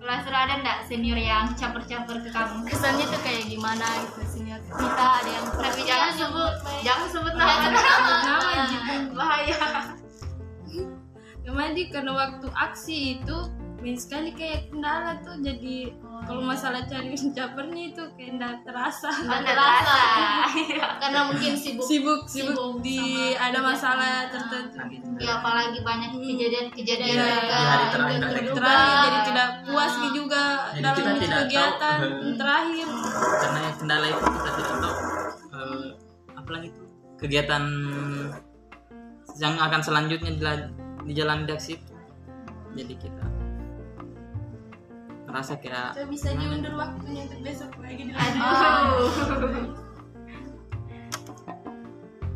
Suruh 0.03 0.35
ada 0.37 0.59
nggak 0.59 0.77
senior 0.83 1.15
yang 1.15 1.55
caper-caper 1.55 2.19
ke 2.19 2.29
kamu? 2.29 2.67
Kesannya 2.67 3.07
tuh 3.07 3.19
kayak 3.19 3.43
gimana 3.45 3.87
gitu 4.03 4.19
senior? 4.29 4.59
Kita 4.61 5.05
ada 5.15 5.29
yang 5.29 5.45
tapi 5.47 5.81
jangan 5.81 6.11
sebut 6.11 6.53
jangan 6.83 7.07
sebut 7.07 7.33
Jangan 7.33 7.55
nama. 7.55 7.63
sebut 7.63 7.83
nama. 7.87 8.11
nama 8.27 8.63
gitu. 8.67 8.93
bahaya. 9.13 9.57
Kemarin 11.43 11.71
di- 11.73 11.87
karena 11.87 12.11
waktu 12.13 12.47
aksi 12.49 12.97
itu 13.17 13.37
main 13.79 13.95
sekali 13.95 14.31
kayak 14.31 14.67
kendala 14.67 15.19
tuh 15.21 15.35
jadi 15.39 15.91
kalau 16.23 16.41
masalah 16.41 16.81
cari 16.83 17.11
capernya 17.37 17.83
itu 17.91 18.03
kayak 18.15 18.31
nggak 18.37 18.55
terasa. 18.63 19.09
Nggak 19.11 19.41
terasa. 19.43 19.97
terasa. 19.97 19.97
Karena 20.99 21.19
mungkin 21.27 21.51
sibuk 21.53 21.85
sibuk 21.85 22.21
sibuk, 22.25 22.55
Sibuk 22.55 22.73
di 22.79 22.99
ada 23.35 23.59
masalah 23.59 24.27
tertentu 24.27 24.79
ya 25.19 25.39
apalagi 25.39 25.79
banyak 25.81 26.09
kejadian-kejadian 26.15 27.07
Iya, 27.07 27.25
juga. 27.27 27.53
di 27.53 27.63
hari 27.63 27.85
terakhir 28.49 28.93
jadi 29.03 29.19
tidak 29.23 29.47
puas 29.63 29.93
Nah. 29.93 30.11
juga 30.11 30.43
Jadi 30.73 30.81
dalam 30.81 30.95
kita 30.95 31.11
tidak 31.13 31.39
kegiatan 31.45 31.97
tahu, 31.99 32.23
eh, 32.23 32.35
terakhir. 32.35 32.87
karena 33.39 33.59
yang 33.61 33.75
kendala 33.77 34.05
itu 34.07 34.23
kita 34.25 34.49
tidak 34.53 34.77
tahu 34.79 34.95
eh, 35.53 35.87
apalagi 36.33 36.67
itu? 36.67 36.81
Kegiatan 37.15 37.63
yang 39.35 39.55
akan 39.57 39.81
selanjutnya 39.81 40.31
di 41.01 41.13
jalan 41.13 41.45
daksi 41.45 41.71
itu. 41.75 41.93
Jadi 42.73 42.93
kita 42.97 43.25
merasa 45.33 45.57
kayak 45.57 45.97
Saya 45.97 46.05
bisa 46.05 46.29
diundur 46.29 46.77
waktunya 46.77 47.25
untuk 47.25 47.41
besok 47.41 47.73
lagi 47.81 48.05
di 48.05 48.13
Aduh. 48.13 49.09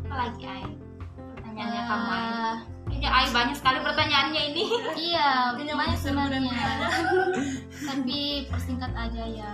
Apa 0.02 0.14
lagi 0.18 0.42
Ai? 0.44 0.66
Pertanyaannya 1.14 1.82
kamu 1.86 2.08
Ai. 2.10 2.26
Ah, 2.26 2.56
Kayaknya 2.88 3.10
Ai 3.14 3.26
banyak 3.30 3.54
sekali 3.54 3.78
pertanyaannya 3.86 4.42
ini. 4.50 4.64
iya 4.98 5.54
banyak 5.54 5.94
dan 5.94 5.94
sebenarnya 5.94 6.58
tapi 7.86 8.18
persingkat 8.50 8.90
aja 8.90 9.24
ya 9.24 9.52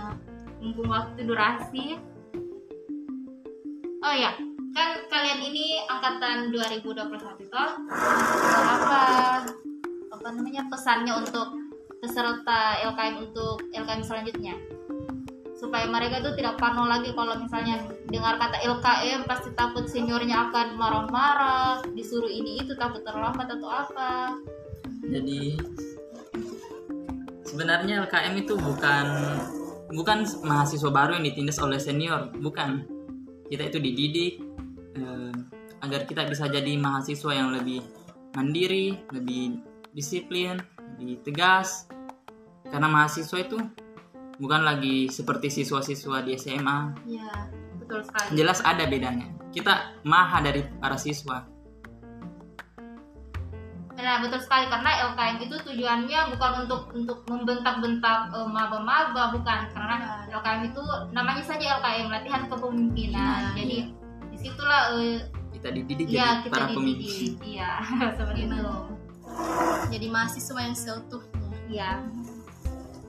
Mumpung 0.57 0.89
waktu 0.89 1.21
durasi. 1.21 2.01
Oh 4.01 4.13
ya, 4.13 4.33
kan 4.71 4.89
kalian 5.05 5.41
ini 5.43 5.77
angkatan 5.85 6.49
2021 6.49 7.05
toh? 7.45 7.69
Apa 7.85 9.01
apa 10.09 10.27
namanya 10.31 10.65
pesannya 10.65 11.13
untuk 11.13 11.53
peserta 12.05 12.77
LKM 12.85 13.25
untuk 13.25 13.65
LKM 13.73 14.05
selanjutnya? 14.05 14.53
supaya 15.55 15.87
mereka 15.87 16.19
itu 16.19 16.35
tidak 16.35 16.59
parno 16.59 16.83
lagi 16.85 17.15
kalau 17.15 17.39
misalnya 17.39 17.87
dengar 18.11 18.35
kata 18.35 18.59
LKM 18.59 19.23
pasti 19.23 19.49
takut 19.55 19.87
seniornya 19.87 20.51
akan 20.51 20.75
marah-marah 20.75 21.79
disuruh 21.95 22.27
ini 22.27 22.59
itu 22.59 22.75
takut 22.75 23.01
terlambat 23.07 23.47
atau 23.47 23.69
apa 23.71 24.35
jadi 25.07 25.55
sebenarnya 27.47 28.03
LKM 28.03 28.35
itu 28.35 28.59
bukan 28.59 29.05
bukan 29.95 30.27
mahasiswa 30.43 30.91
baru 30.91 31.15
yang 31.17 31.25
ditindas 31.31 31.57
oleh 31.63 31.79
senior 31.79 32.35
bukan 32.35 32.83
kita 33.47 33.71
itu 33.71 33.79
dididik 33.79 34.33
eh, 34.99 35.33
agar 35.87 36.03
kita 36.03 36.27
bisa 36.27 36.51
jadi 36.51 36.75
mahasiswa 36.75 37.31
yang 37.31 37.55
lebih 37.55 37.79
mandiri 38.35 38.99
lebih 39.15 39.63
disiplin 39.95 40.59
lebih 40.99 41.23
tegas 41.23 41.87
karena 42.69 42.87
mahasiswa 42.89 43.37
itu 43.41 43.57
bukan 44.35 44.61
lagi 44.67 45.07
seperti 45.07 45.47
siswa-siswa 45.47 46.25
di 46.25 46.35
SMA 46.35 46.77
ya 47.07 47.47
betul 47.85 48.01
sekali. 48.01 48.27
Jelas 48.33 48.59
ada 48.65 48.83
bedanya. 48.89 49.29
Kita 49.53 49.93
maha 50.03 50.41
dari 50.41 50.65
para 50.81 50.97
siswa. 50.97 51.45
Nah, 53.95 54.21
betul 54.21 54.37
sekali. 54.43 54.67
Karena 54.67 54.91
LKM 55.13 55.37
itu 55.39 55.55
tujuannya 55.65 56.19
bukan 56.35 56.51
untuk 56.67 56.81
untuk 56.91 57.19
membentak-bentak 57.31 58.33
eh, 58.35 58.49
maba-maba, 58.49 59.31
bukan. 59.31 59.71
Karena 59.71 60.27
LKM 60.29 60.61
itu 60.73 60.83
namanya 61.15 61.43
saja 61.45 61.79
LKM 61.79 62.11
latihan 62.11 62.43
kepemimpinan. 62.51 63.55
Iya, 63.55 63.63
Jadi 63.63 63.77
di 64.33 64.37
situlah 64.37 64.81
eh, 64.99 65.17
kita 65.55 65.69
dididik 65.71 66.07
ya 66.11 66.43
jadi 66.43 66.51
kita 66.51 66.53
para 66.53 66.65
pemimpin. 66.75 67.07
Dididik. 67.07 67.33
Iya, 67.45 67.71
seperti 68.19 68.41
itu. 68.51 68.57
jadi 69.89 70.07
mahasiswa 70.11 70.59
yang 70.59 70.77
seutuhnya. 70.77 71.47
Iya. 71.65 71.91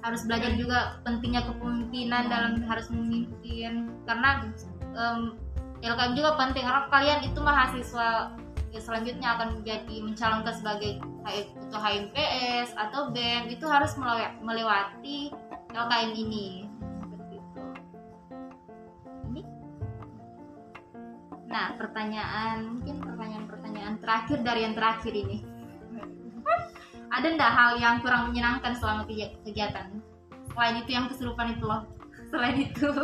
Harus 0.06 0.22
belajar 0.22 0.54
juga 0.54 1.02
pentingnya 1.02 1.42
kepemimpinan 1.50 2.30
dalam 2.30 2.62
harus 2.70 2.86
memimpin. 2.94 3.90
Karena 4.06 4.46
em, 4.94 5.34
LKM 5.82 6.14
juga 6.14 6.38
penting. 6.38 6.62
Karena 6.62 6.86
kalian 6.86 7.20
itu 7.26 7.38
mahasiswa 7.42 8.30
ya, 8.70 8.80
selanjutnya 8.80 9.34
akan 9.34 9.60
menjadi 9.60 9.96
mencalonkan 9.98 10.54
sebagai 10.54 11.02
ketua 11.26 11.80
HMPS 11.82 12.78
atau 12.78 13.10
BEM 13.10 13.50
itu 13.50 13.66
harus 13.66 13.98
melewa- 13.98 14.38
melewati 14.46 15.34
LKM. 15.74 16.10
Ini. 16.14 16.46
Nah, 21.50 21.72
pertanyaan 21.74 22.62
mungkin 22.62 23.02
pertanyaan-pertanyaan 23.02 23.96
terakhir 23.98 24.38
dari 24.44 24.60
yang 24.68 24.76
terakhir 24.76 25.10
ini 25.10 25.55
ada 27.16 27.26
ndak 27.32 27.50
hal 27.50 27.70
yang 27.76 27.96
kurang 28.00 28.28
menyenangkan 28.28 28.72
selama 28.72 29.02
kegi- 29.04 29.32
kegiatan? 29.42 29.88
Selain 30.52 30.76
itu 30.76 30.90
yang 30.90 31.08
kesurupan 31.08 31.52
itu 31.52 31.64
loh. 31.64 31.82
Selain 32.30 32.56
itu. 32.58 32.88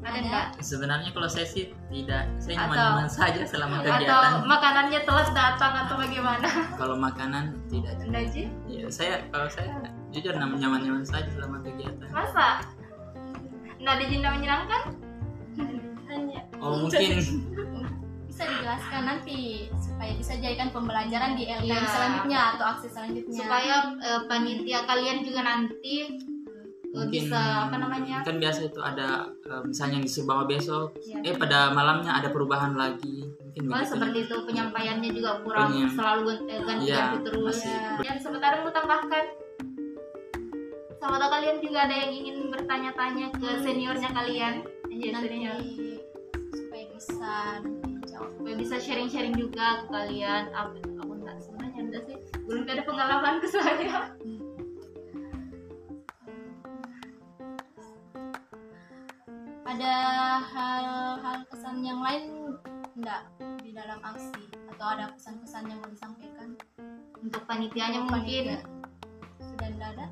Ada 0.00 0.16
ndak 0.24 0.46
sebenarnya 0.64 1.12
kalau 1.12 1.28
saya 1.28 1.44
sih 1.44 1.76
tidak 1.92 2.24
saya 2.40 2.56
Atau- 2.56 2.72
nyaman-nyaman 2.72 3.04
saja 3.06 3.44
selama 3.44 3.84
atau 3.84 3.92
kegiatan. 3.92 4.32
makanannya 4.48 5.00
telat 5.04 5.28
datang 5.30 5.72
atau 5.76 5.94
bagaimana? 6.00 6.48
Kalau 6.80 6.96
makanan 6.96 7.52
tidak 7.68 8.00
enggak 8.00 8.32
sih? 8.32 8.48
Ya 8.64 8.88
saya 8.88 9.20
kalau 9.28 9.44
saya 9.46 9.76
jujur 10.08 10.32
nyaman-nyaman 10.32 11.04
saja 11.04 11.28
selama 11.28 11.60
kegiatan. 11.60 12.08
Masa? 12.08 12.64
Nggak 13.76 13.92
ada 13.92 14.04
jenda 14.08 14.28
menyenangkan? 14.32 14.82
Hanya. 16.08 16.40
Oh 16.58 16.80
mungkin 16.80 17.20
bisa 18.30 18.46
dijelaskan 18.46 19.02
nanti 19.04 19.38
supaya 19.74 20.12
bisa 20.14 20.32
jadikan 20.36 20.70
pembelajaran 20.70 21.34
di 21.34 21.44
LKM 21.44 21.66
Iya. 21.66 21.82
selanjutnya 21.84 22.40
atau 22.54 22.64
aksi 22.68 22.86
selanjutnya 22.88 23.34
supaya 23.36 23.74
eh, 23.98 24.20
panitia 24.24 24.80
kalian 24.84 25.18
juga 25.20 25.40
nanti 25.42 25.94
eh, 26.06 26.94
mungkin 26.94 27.10
bisa 27.26 27.40
apa 27.66 27.76
namanya 27.76 28.22
kan 28.22 28.38
biasa 28.38 28.60
itu 28.64 28.78
ada 28.80 29.08
eh, 29.42 29.62
misalnya 29.64 29.98
disuruh 29.98 30.26
bawa 30.28 30.42
besok 30.46 30.94
Iya. 31.00 31.18
eh 31.24 31.34
pada 31.34 31.70
malamnya 31.70 32.14
ada 32.14 32.30
perubahan 32.30 32.74
lagi 32.74 33.26
mungkin 33.26 33.66
Oh, 33.66 33.82
seperti 33.82 34.18
itu 34.24 34.36
penyampaiannya 34.40 35.10
juga 35.10 35.42
kurang 35.42 35.74
Penyampaian. 35.74 35.90
selalu 35.92 36.22
gan- 36.22 36.46
ganti-ganti 36.64 36.86
Iya, 36.86 37.04
terus. 37.20 37.44
masih- 37.58 37.78
Dan 38.00 38.16
sebentar 38.16 38.52
mau 38.56 38.70
tambahkan. 38.70 39.24
Sama 40.96 41.16
kalian 41.18 41.58
juga 41.58 41.78
ada 41.82 41.96
yang 41.96 42.12
ingin 42.14 42.36
bertanya-tanya 42.46 43.26
ke 43.32 43.48
seniornya 43.58 44.10
kalian. 44.12 44.54
Iya, 44.86 45.08
nanti 45.10 45.28
senior. 45.28 45.58
supaya 46.50 46.84
bisa 46.92 47.34
Supaya 48.18 48.54
bisa 48.58 48.76
sharing-sharing 48.80 49.36
juga 49.38 49.84
ke 49.84 49.86
kalian. 49.92 50.50
Aku, 50.56 50.80
aku 50.98 51.12
enggak 51.22 51.36
sebenarnya 51.44 51.80
enggak 51.86 52.02
sih. 52.08 52.16
Belum 52.42 52.62
ada 52.66 52.82
pengalaman 52.82 53.34
ke 53.38 53.48
saya. 53.50 54.14
ada 59.70 59.96
hal-hal 60.50 61.46
kesan 61.46 61.80
yang 61.86 62.02
lain 62.02 62.52
enggak 62.98 63.22
di 63.62 63.70
dalam 63.70 64.02
aksi 64.02 64.50
atau 64.74 64.86
ada 64.98 65.14
pesan-pesan 65.14 65.70
yang 65.70 65.78
mau 65.78 65.88
disampaikan 65.94 66.58
untuk 67.22 67.42
panitianya 67.46 68.02
mungkin 68.02 68.60
Panitia. 68.60 68.60
sudah 69.40 69.68
tidak 69.70 69.88
ada 69.94 70.06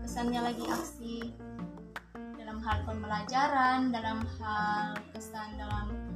kesannya 0.00 0.40
lagi 0.40 0.64
aksi 0.64 1.16
dalam 2.40 2.58
hal 2.64 2.78
pembelajaran 2.88 3.92
dalam 3.92 4.24
hal 4.40 4.96
kesan 5.12 5.54
dalam 5.60 6.11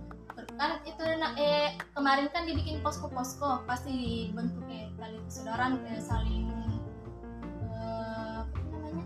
kan 0.57 0.81
itu 0.83 1.05
na- 1.21 1.37
eh 1.37 1.77
kemarin 1.93 2.33
kan 2.33 2.45
dibikin 2.45 2.81
posko-posko 2.81 3.65
pasti 3.65 3.93
dibentuk 4.27 4.65
kayak 4.65 4.89
tali 4.97 5.21
persaudaraan 5.21 5.73
kayak 5.85 6.01
saling 6.01 6.49
eh, 7.69 8.41
apa 8.41 8.57
namanya 8.81 9.05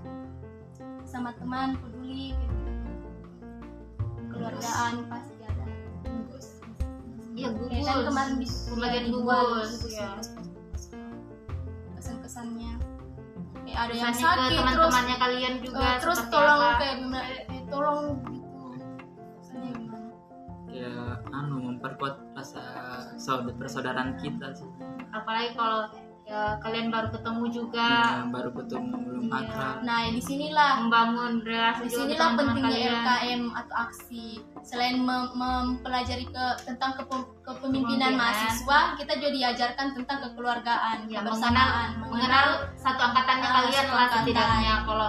sama 1.03 1.35
teman 1.35 1.75
peduli 1.77 2.33
gitu. 2.33 2.57
Keluargaan 4.31 4.95
pasti 5.07 5.35
ada. 5.43 5.65
Iya 7.35 7.49
gugus 7.51 7.71
Kayak 7.73 7.87
kan 7.89 7.99
kemarin 8.07 8.35
di 8.37 8.47
pembagian 8.47 9.07
gugus 9.11 9.69
gugus 9.75 9.95
ya. 9.97 10.11
kesan-kesannya. 11.97 12.73
Kayak 13.61 13.79
ada 13.81 13.93
yang 13.93 14.15
sakit 14.15 14.51
teman-temannya 14.55 15.17
kalian 15.19 15.55
juga 15.61 15.79
eh, 15.83 15.97
terus 15.99 16.21
tolong 16.27 16.63
kayak 16.79 16.97
eh, 17.51 17.63
tolong 17.67 18.01
memperkuat 21.81 22.37
rasa 22.37 22.61
saudara 23.17 23.57
persaudaraan 23.57 24.21
kita 24.21 24.53
sih. 24.53 24.69
Apalagi 25.11 25.57
kalau 25.57 25.89
ya, 26.23 26.61
kalian 26.61 26.93
baru 26.93 27.09
ketemu 27.09 27.45
juga. 27.49 27.89
Ya, 28.13 28.29
baru 28.29 28.53
ketemu 28.53 28.95
belum 29.01 29.25
Iya. 29.27 29.41
akrab. 29.41 29.77
Nah 29.83 30.01
di 30.07 30.21
sinilah 30.21 30.71
membangun 30.79 31.33
relasi 31.41 31.81
di 31.81 31.89
juga 31.89 31.97
sinilah 31.97 32.13
dengan 32.13 32.29
teman 32.31 32.47
pentingnya 32.53 32.69
kalian. 32.71 32.93
LKM 33.01 33.43
atau 33.57 33.75
aksi. 33.81 34.27
Selain 34.61 34.97
mem- 34.99 35.33
mempelajari 35.33 36.27
ke 36.27 36.45
tentang 36.63 36.93
kepe- 36.95 37.33
kepemimpinan 37.43 38.13
mahasiswa 38.15 38.79
kita 38.95 39.13
juga 39.17 39.31
diajarkan 39.33 39.87
tentang 39.95 40.19
kekeluargaan 40.23 40.97
ya 41.07 41.19
mengenal 41.19 41.33
kebersamaan. 41.33 41.89
mengenal 42.05 42.47
satu 42.77 43.01
angkatannya 43.03 43.49
Ah, 43.49 43.55
kalian 43.57 43.87
lah 43.89 44.07
setidaknya. 44.13 44.75
kalau 44.85 45.09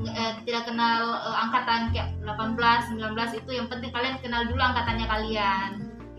eh, 0.00 0.32
tidak 0.42 0.62
kenal 0.64 1.00
eh, 1.12 1.36
angkatan 1.40 1.80
kayak 1.88 2.08
18 2.22 2.90
19 2.92 3.10
itu 3.34 3.50
yang 3.52 3.66
penting 3.66 3.90
kalian 3.90 4.14
kenal 4.18 4.42
dulu 4.44 4.60
angkatannya 4.60 5.06
kalian 5.06 5.70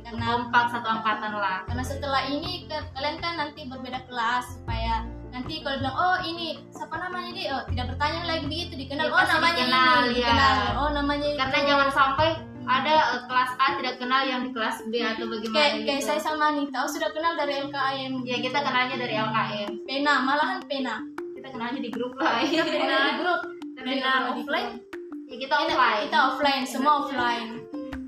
Karena- 0.02 0.26
kompak 0.26 0.66
satu 0.70 0.88
angkatan 0.90 1.32
lah. 1.34 1.58
Karena 1.64 1.84
setelah 1.84 2.22
ini 2.24 2.66
ke- 2.66 2.88
kalian 2.92 3.18
kan 3.18 3.34
nanti 3.36 3.62
berbeda 3.64 4.00
kelas 4.06 4.46
supaya 4.54 5.04
nanti 5.30 5.62
kalau 5.62 5.78
bilang 5.78 5.94
oh 5.94 6.18
ini 6.22 6.58
siapa 6.70 6.96
namanya 6.96 7.32
dia? 7.32 7.48
Oh 7.52 7.64
tidak 7.66 7.86
bertanya 7.90 8.22
lagi 8.26 8.46
begitu 8.46 8.74
dikenal. 8.76 9.06
Ya, 9.06 9.12
oh 9.12 9.26
namanya 9.28 9.56
dikenal, 9.56 9.98
ini 10.02 10.10
ya. 10.10 10.14
dikenal 10.26 10.56
oh 10.76 10.90
namanya 10.92 11.28
karena 11.38 11.58
itu. 11.58 11.68
jangan 11.68 11.90
sampai 11.92 12.30
ada 12.66 12.94
eh, 13.18 13.22
kelas 13.26 13.52
A 13.56 13.68
tidak 13.78 13.96
kenal 13.98 14.22
yang 14.24 14.42
di 14.42 14.52
kelas 14.52 14.78
B 14.86 14.94
atau 15.00 15.26
bagaimana 15.26 15.56
kayak 15.56 15.72
gitu. 15.76 15.86
kayak 15.86 16.04
saya 16.06 16.20
sama 16.20 16.44
Anita 16.50 16.78
oh 16.80 16.90
sudah 16.90 17.10
kenal 17.10 17.34
dari 17.34 17.54
LKM 17.60 18.12
ya 18.24 18.38
kita 18.38 18.60
kenalnya 18.60 18.96
dari 18.96 19.14
LKM 19.16 19.70
pena 19.86 20.14
malahan 20.20 20.62
pena. 20.64 20.96
Kita 21.34 21.48
kenalnya 21.50 21.80
di 21.80 21.90
grup 21.90 22.14
lah. 22.16 22.42
kita 22.44 22.66
pena 22.66 22.98
di 23.08 23.14
grup. 23.18 23.42
Pena 23.80 24.12
offline? 24.30 24.76
ya 25.26 25.36
kita 25.38 25.46
Kita- 25.46 25.56
offline. 25.64 26.02
kita 26.04 26.20
offline 26.26 26.64
semua 26.66 26.94
offline 27.00 27.59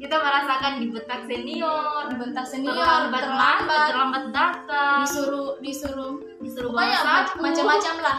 kita 0.01 0.17
merasakan 0.17 0.81
dibetak 0.81 1.29
senior 1.29 2.09
bentar 2.11 2.41
senior 2.41 2.73
terlambat 2.73 3.21
terlambat. 3.21 3.87
terlambat 3.93 4.23
datang. 4.33 4.99
Disuruh 5.05 5.49
disuruh. 5.61 6.13
Disuruh 6.41 6.69
pokoknya 6.73 6.97
macam-macam 7.37 7.95
lah. 8.01 8.17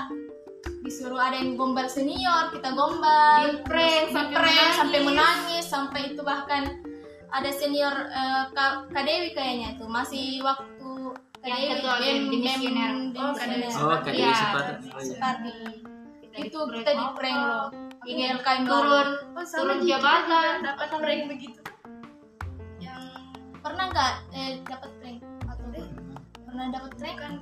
Disuruh 0.82 1.18
ada 1.18 1.36
yang 1.36 1.58
gombal 1.58 1.90
senior 1.90 2.54
kita 2.54 2.70
gombal 2.72 3.50
Di-prank 3.50 4.14
sampai 4.14 4.34
menangis. 4.38 4.74
sampai 4.78 5.00
menangis 5.02 5.64
sampai 5.64 6.00
itu 6.14 6.22
bahkan 6.22 6.62
ada 7.32 7.50
senior 7.50 7.94
eh, 8.08 8.44
Kak 8.50 8.92
Kak 8.92 9.02
Dewi 9.02 9.34
kayaknya 9.34 9.74
itu 9.74 9.84
masih 9.90 10.38
waktu 10.42 10.90
Kak 11.38 11.48
Yang 11.48 11.58
Dewi 11.58 11.70
ketua 11.74 11.94
Oh, 13.18 13.90
oh 13.90 13.98
kayak 13.98 14.14
Iya. 14.14 14.34
sepatu. 14.38 14.72
Oh, 14.86 15.00
iya. 15.00 15.06
Supardi. 15.10 15.54
Kita 16.22 16.36
itu 16.38 16.58
di-prank. 16.62 16.78
kita 16.78 16.90
di 16.92 17.06
prank. 17.18 17.38
loh 17.42 17.66
ini 18.06 18.22
LKM 18.34 18.62
turun. 18.66 19.08
Oh, 19.38 19.44
turun 19.46 19.78
jabatan. 19.86 20.66
dapat 20.66 20.88
prank 20.90 21.22
begitu. 21.30 21.60
Yang 22.82 23.02
pernah 23.62 23.84
nggak 23.90 24.12
eh, 24.34 24.50
dapat 24.66 24.90
prank 24.98 25.18
atau 25.46 25.66
pernah. 26.46 26.66
dapat 26.72 26.92
prank 26.98 27.16
kan 27.18 27.34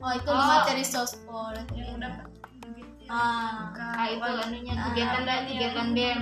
oh 0.00 0.12
itu 0.16 0.30
Oh. 0.32 0.46
materi 0.48 0.84
sospol. 0.86 1.52
Yang 1.76 1.98
dapat 2.00 2.26
begitu. 2.64 3.04
ah. 3.12 3.70
Nah 3.76 4.06
itu 4.08 4.24
anunya. 4.24 4.72
Ah, 4.78 4.84
kegiatan 4.90 5.22
dan 5.28 5.40
kegiatan 5.44 5.86
BEM 5.92 6.20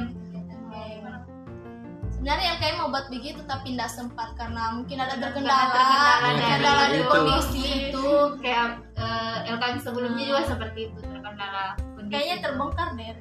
sebenarnya 2.18 2.59
LKM 2.59 2.76
mau 2.83 2.90
buat 2.90 3.07
begitu 3.14 3.40
tapi 3.46 3.78
tidak 3.78 3.94
sempat 3.94 4.35
karena 4.35 4.74
mungkin 4.74 4.98
ada 4.98 5.14
terkendala 5.14 5.70
terkendala 5.70 6.35
terkendala 6.35 6.85
di 6.90 6.98
itu. 6.98 7.07
kondisi 7.07 7.62
itu. 7.87 8.07
Kayak 8.42 8.66
eh, 8.98 9.37
LKM 9.54 9.78
sebelumnya 9.78 10.24
juga 10.26 10.42
seperti 10.50 10.90
itu 10.90 10.98
terkendala 10.98 11.78
kondisi. 11.94 12.11
Kayaknya 12.11 12.37
terbongkar 12.42 12.88
deh. 12.98 13.14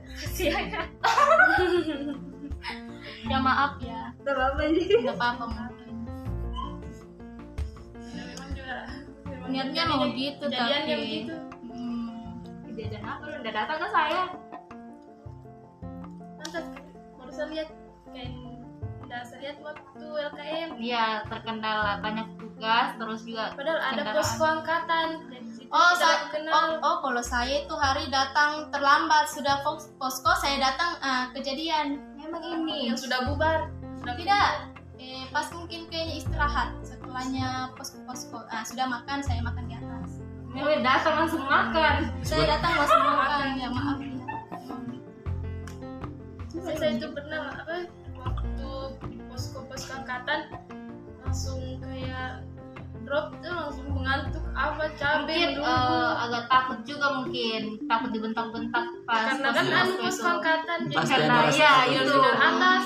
Ya 3.27 3.43
maaf 3.43 3.75
ya. 3.83 4.15
Apa 4.23 4.63
sih? 4.71 4.87
nggak 5.03 5.19
apa-apa 5.19 5.67
Memang 8.07 8.49
juga 8.55 8.77
niatnya 9.51 9.83
mau 9.83 10.07
gitu 10.15 10.47
kejadiannya 10.47 10.79
tapi 10.79 10.95
begitu. 11.03 11.35
hmm, 11.67 12.39
kejadian 12.71 13.03
apa? 13.03 13.23
Lu 13.27 13.35
udah 13.43 13.53
datang 13.53 13.77
ke 13.83 13.87
saya. 13.91 14.21
Mantap. 16.39 16.65
Baru 17.19 17.31
saya 17.35 17.47
lihat 17.51 17.69
kayak 18.15 18.46
lihat 19.07 19.57
waktu 19.63 20.03
LKM. 20.03 20.69
iya 20.77 21.23
terkendala 21.23 22.03
banyak 22.03 22.27
tugas 22.35 22.87
terus 22.95 23.19
juga 23.23 23.55
Padahal 23.55 23.79
ada 23.79 24.03
posko 24.11 24.43
angkatan. 24.43 25.07
dan 25.25 25.41
di 25.41 25.51
situ 25.53 25.69
Oh, 25.69 25.91
saya, 25.95 26.31
kenal. 26.31 26.79
oh, 26.79 26.79
oh, 26.79 26.95
kalau 27.01 27.19
saya 27.19 27.63
itu 27.63 27.75
hari 27.75 28.07
datang 28.07 28.67
terlambat 28.69 29.27
sudah 29.27 29.63
pos- 29.63 29.91
posko 29.95 30.31
saya 30.37 30.59
datang 30.61 30.95
ah, 30.99 31.27
kejadian 31.31 31.99
memang 32.15 32.43
ini 32.43 32.87
yang 32.87 32.97
sudah 32.97 33.23
bubar. 33.25 33.71
Sudah 33.99 34.15
tidak 34.15 34.47
eh, 34.97 35.23
pas 35.29 35.47
mungkin 35.51 35.87
kayaknya 35.87 36.15
istirahat 36.17 36.69
setelahnya 36.81 37.47
posko 37.75 37.99
posko 38.03 38.39
ah, 38.47 38.63
sudah 38.63 38.85
makan 38.85 39.19
saya 39.19 39.39
makan 39.41 39.63
di 39.65 39.75
atas 39.75 40.11
Ini 40.47 40.81
datang 40.81 41.15
langsung 41.17 41.43
makan 41.43 41.95
saya 42.23 42.43
datang 42.49 42.73
langsung 42.75 43.03
makan 43.03 43.47
ya 43.55 43.67
maaf 43.69 43.97
ya. 43.99 44.15
saya, 46.57 46.75
saya 46.75 46.91
itu 46.95 47.07
pernah 47.13 47.53
apa 47.53 47.85
juga 56.87 57.07
mungkin 57.19 57.61
takut 57.85 58.09
dibentak-bentak 58.15 58.85
pas 59.03 59.35
karena 59.35 59.47
pas 59.51 59.55
kan 59.59 59.65
anu 59.67 59.93
itu. 59.93 60.01
posko 60.07 60.27
angkatan 60.39 60.79
Karena 60.87 61.35
rasa 61.43 61.51
iya, 61.53 61.73
iya, 61.91 62.01
juga. 62.07 62.23
dari 62.23 62.39
atas 62.39 62.85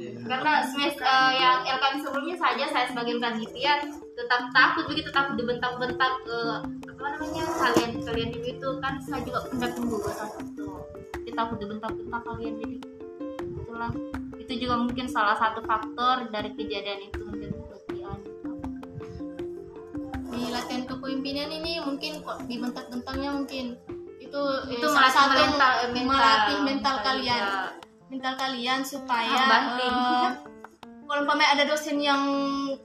karena 0.00 0.52
semester 0.64 1.04
eh, 1.04 1.32
yang 1.36 1.58
LKM 1.66 1.96
sebelumnya 2.00 2.36
saja 2.38 2.64
saya 2.70 2.86
sebagai 2.88 3.18
penelitian 3.20 3.80
tetap 4.16 4.42
takut 4.54 4.84
begitu 4.88 5.10
takut 5.12 5.34
dibentak-bentak 5.36 6.12
ke 6.24 6.38
apa 6.86 7.04
namanya 7.16 7.44
kalian 7.50 7.90
kalian 8.04 8.30
itu 8.40 8.68
kan 8.80 8.94
saya 9.02 9.20
juga 9.26 9.44
pendak 9.50 9.72
tunggu 9.76 9.96
satu. 10.08 10.38
Jadi 11.20 11.30
takut 11.36 11.58
dibentak-bentak 11.60 12.22
kalian 12.22 12.54
jadi 12.62 12.76
itulah. 13.40 13.92
Itu 14.40 14.52
juga 14.56 14.74
mungkin 14.80 15.06
salah 15.08 15.36
satu 15.36 15.60
faktor 15.64 16.30
dari 16.32 16.50
kejadian 16.54 17.10
itu 17.10 17.20
mungkin 17.26 17.49
di 20.30 20.42
latihan 20.48 20.84
kepemimpinan 20.86 21.50
ini 21.50 21.82
mungkin 21.82 22.22
kok 22.22 22.46
dibentak-bentaknya 22.46 23.30
mungkin. 23.34 23.74
Itu 24.18 24.40
itu 24.70 24.86
eh, 24.86 24.90
salah 24.90 25.10
melatih 25.10 25.18
satu 25.18 25.40
mental, 25.42 25.72
eh, 25.74 25.90
mental. 25.90 26.06
melatih 26.14 26.58
mental 26.62 26.94
Iya. 26.94 27.04
kalian. 27.04 27.42
mental 28.10 28.34
kalian 28.34 28.80
supaya 28.82 29.38
eh, 29.78 30.30
kalau 31.06 31.22
umpamanya 31.22 31.54
ada 31.54 31.64
dosen 31.66 31.98
yang 31.98 32.22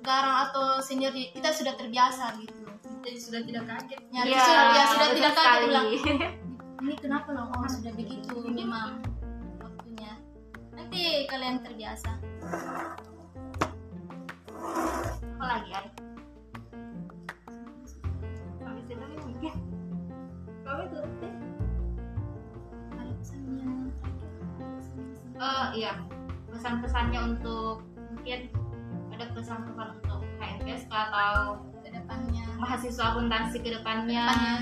garang 0.01 0.49
atau 0.49 0.77
senior 0.79 1.09
kita 1.09 1.49
sudah 1.49 1.73
terbiasa 1.73 2.37
gitu. 2.37 2.61
Jadi 3.01 3.17
sudah 3.17 3.41
tidak 3.41 3.65
kaget. 3.65 4.01
Nyari 4.09 4.29
Iya, 4.29 4.41
sudah 4.41 4.65
ya 4.71 4.83
sudah 4.87 5.07
tidak 5.13 5.33
kaget 5.33 5.45
sekali. 5.45 5.65
bilang 5.65 5.87
ini 6.85 6.93
kenapa 6.97 7.29
loh 7.33 7.49
oh 7.49 7.65
sudah 7.65 7.93
begitu? 7.93 8.37
Memang 8.37 9.01
waktunya. 9.57 10.13
Nanti 10.73 11.01
kalian 11.25 11.61
terbiasa. 11.61 12.21
Apa 15.35 15.45
lagi 15.45 15.69
Ari? 15.73 15.89
Iya 25.75 25.93
pesan-pesannya 26.55 27.19
untuk 27.35 27.83
mungkin 28.15 28.47
ada 29.11 29.25
pesan-pesan 29.35 29.87
untuk 30.01 30.19
HMPSK 30.39 30.91
atau 30.91 31.59
ke 31.83 31.89
depannya. 31.91 32.43
mahasiswa 32.57 33.03
akuntansi 33.13 33.57
ke 33.59 33.69
depannya? 33.75 34.25
Depannya. 34.31 34.57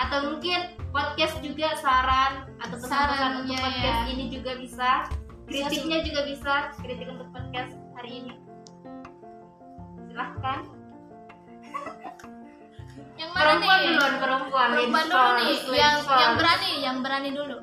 atau 0.00 0.32
mungkin 0.32 0.60
podcast 0.96 1.36
juga 1.44 1.76
saran 1.76 2.48
atau 2.58 2.76
pesan-pesan 2.80 3.30
untuk 3.44 3.56
podcast 3.62 4.00
iya. 4.08 4.12
ini 4.16 4.24
juga 4.32 4.52
bisa? 4.58 4.90
Kritiknya 5.50 5.98
juga 6.06 6.20
bisa 6.30 6.54
kritik 6.78 7.08
untuk 7.10 7.28
podcast 7.34 7.74
hari 7.98 8.10
ini. 8.22 8.34
Silahkan. 10.08 10.58
Yang 13.18 13.30
mana 13.36 13.42
perempuan 13.44 13.76
nih? 13.76 13.88
duluan 13.92 14.14
perempuan. 14.16 14.68
Perempuan 14.72 15.06
dulu 15.10 15.30
nih. 15.36 15.56
yang 15.76 15.96
yang 16.06 16.32
berani 16.38 16.70
yang 16.80 16.96
berani 17.04 17.30
dulu 17.36 17.58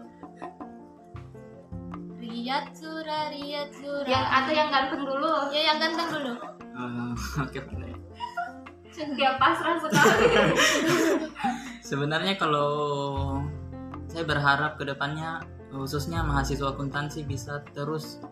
Riyad 2.47 2.71
Sura 2.79 3.27
Riyad 3.27 3.75
Sura 3.75 4.07
yang 4.07 4.23
atau 4.23 4.51
yang 4.55 4.69
ganteng 4.71 5.03
dulu. 5.03 5.51
Ya 5.51 5.67
yang 5.67 5.83
ganteng 5.83 6.07
dulu. 6.15 6.31
Eh, 6.63 7.11
Oke, 7.43 7.59
boleh. 7.67 7.91
dia 9.19 9.35
pasrah 9.35 9.75
sekali. 9.83 10.31
Sebenarnya 11.91 12.39
kalau 12.39 12.71
saya 14.07 14.23
berharap 14.23 14.79
ke 14.79 14.87
depannya 14.87 15.43
khususnya 15.75 16.23
mahasiswa 16.23 16.71
akuntansi 16.71 17.27
bisa 17.27 17.67
terus 17.75 18.23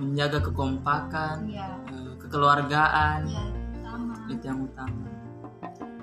menjaga 0.00 0.40
kekompakan, 0.40 1.52
ya 1.52 1.68
kekeluargaan, 2.24 3.28
ya 3.28 3.44
sama. 3.84 4.16
Itu 4.32 4.48
yang 4.48 4.64
utama. 4.64 5.12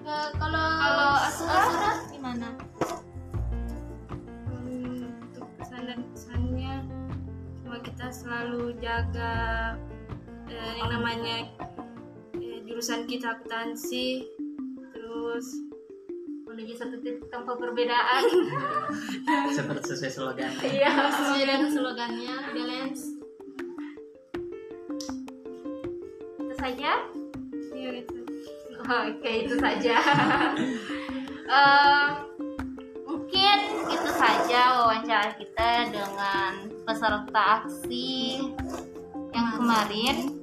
Eh, 0.05 0.29
kalau 0.37 0.65
Kalau 0.69 1.09
Asura? 1.17 1.57
Asura 1.65 1.91
gimana? 2.13 2.47
Hmm, 4.53 5.09
untuk 5.33 5.49
pesan 5.57 5.81
dan 5.89 5.99
pesannya 6.13 6.94
kita 7.85 8.09
selalu 8.09 8.73
jaga 8.81 9.33
eh, 10.49 10.73
yang 10.81 10.89
namanya 10.97 11.45
eh, 12.33 12.59
jurusan 12.65 13.05
kita 13.05 13.37
akuntansi. 13.37 14.25
Terus 14.89 15.45
menuju 16.49 16.73
satu 16.73 16.97
titik 17.05 17.29
tanpa 17.29 17.53
perbedaan. 17.53 18.23
Seperti 19.57 19.85
sesuai 19.93 20.11
slogan. 20.11 20.51
iya 20.65 20.89
sesuai 21.13 21.43
dengan 21.45 21.69
slogannya 21.69 22.35
balance. 22.57 23.03
Itu 26.41 26.53
saja? 26.57 26.91
Ya 27.75 27.89
gitu 28.01 28.19
Oke 28.85 29.31
itu 29.45 29.55
saja. 29.61 29.95
Eh, 31.45 32.09
mungkin 33.35 33.91
itu 33.91 34.09
saja 34.15 34.61
wawancara 34.79 35.35
kita 35.35 35.91
dengan 35.91 36.71
peserta 36.87 37.67
aksi 37.67 38.39
yang 39.35 39.59
kemarin. 39.59 40.39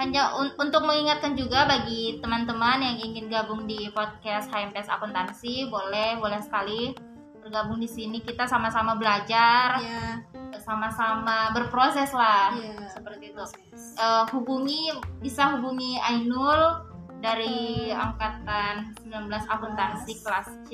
Hanya 0.00 0.32
un- 0.40 0.56
untuk 0.56 0.80
mengingatkan 0.80 1.36
juga 1.36 1.68
bagi 1.68 2.24
teman-teman 2.24 2.80
yang 2.80 2.96
ingin 3.04 3.28
gabung 3.28 3.68
di 3.68 3.92
podcast 3.92 4.48
HMPS 4.48 4.88
Akuntansi, 4.88 5.68
boleh 5.68 6.16
boleh 6.16 6.40
sekali 6.40 6.96
bergabung 7.36 7.84
di 7.84 7.88
sini. 7.92 8.24
Kita 8.24 8.48
sama-sama 8.48 8.96
belajar, 8.96 9.84
ya 9.84 10.24
sama-sama 10.64 11.52
berproses 11.52 12.16
lah. 12.16 12.56
Ya 12.56 12.88
seperti 12.88 13.36
itu. 13.36 13.44
Eh, 13.76 14.24
hubungi 14.32 14.88
bisa 15.20 15.52
hubungi 15.52 16.00
Ainul 16.00 16.93
dari 17.24 17.88
angkatan 17.88 18.92
19 19.00 19.32
akuntansi 19.48 20.12
kelas. 20.20 20.48
C 20.68 20.72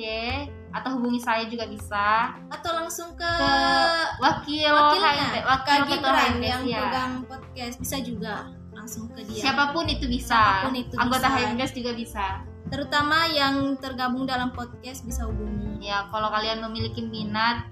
atau 0.74 0.98
hubungi 0.98 1.22
saya 1.22 1.46
juga 1.46 1.70
bisa. 1.70 2.34
Atau 2.50 2.74
langsung 2.74 3.14
ke, 3.14 3.22
ke 3.22 3.54
wakil 4.18 4.70
wakilnya? 4.74 5.12
HMP, 5.14 5.36
wakil 5.46 5.80
ketua 5.86 6.20
yang 6.42 6.62
ya. 6.66 6.78
pegang 6.90 7.12
podcast. 7.30 7.76
Bisa 7.78 7.96
juga 8.02 8.50
langsung 8.74 9.06
ke 9.14 9.22
dia. 9.30 9.46
Siapa 9.46 9.70
pun 9.70 9.86
itu 9.86 10.10
bisa. 10.10 10.34
Siapa 10.34 10.66
pun 10.66 10.74
itu 10.74 10.94
anggota. 10.98 11.30
HMPS 11.30 11.72
juga 11.78 11.92
bisa. 11.94 12.26
Terutama 12.70 13.30
yang 13.30 13.78
tergabung 13.78 14.26
dalam 14.26 14.50
podcast 14.50 15.06
bisa 15.06 15.26
hubungi. 15.30 15.86
Ya 15.86 16.10
kalau 16.10 16.34
kalian 16.34 16.66
memiliki 16.66 17.06
minat 17.06 17.70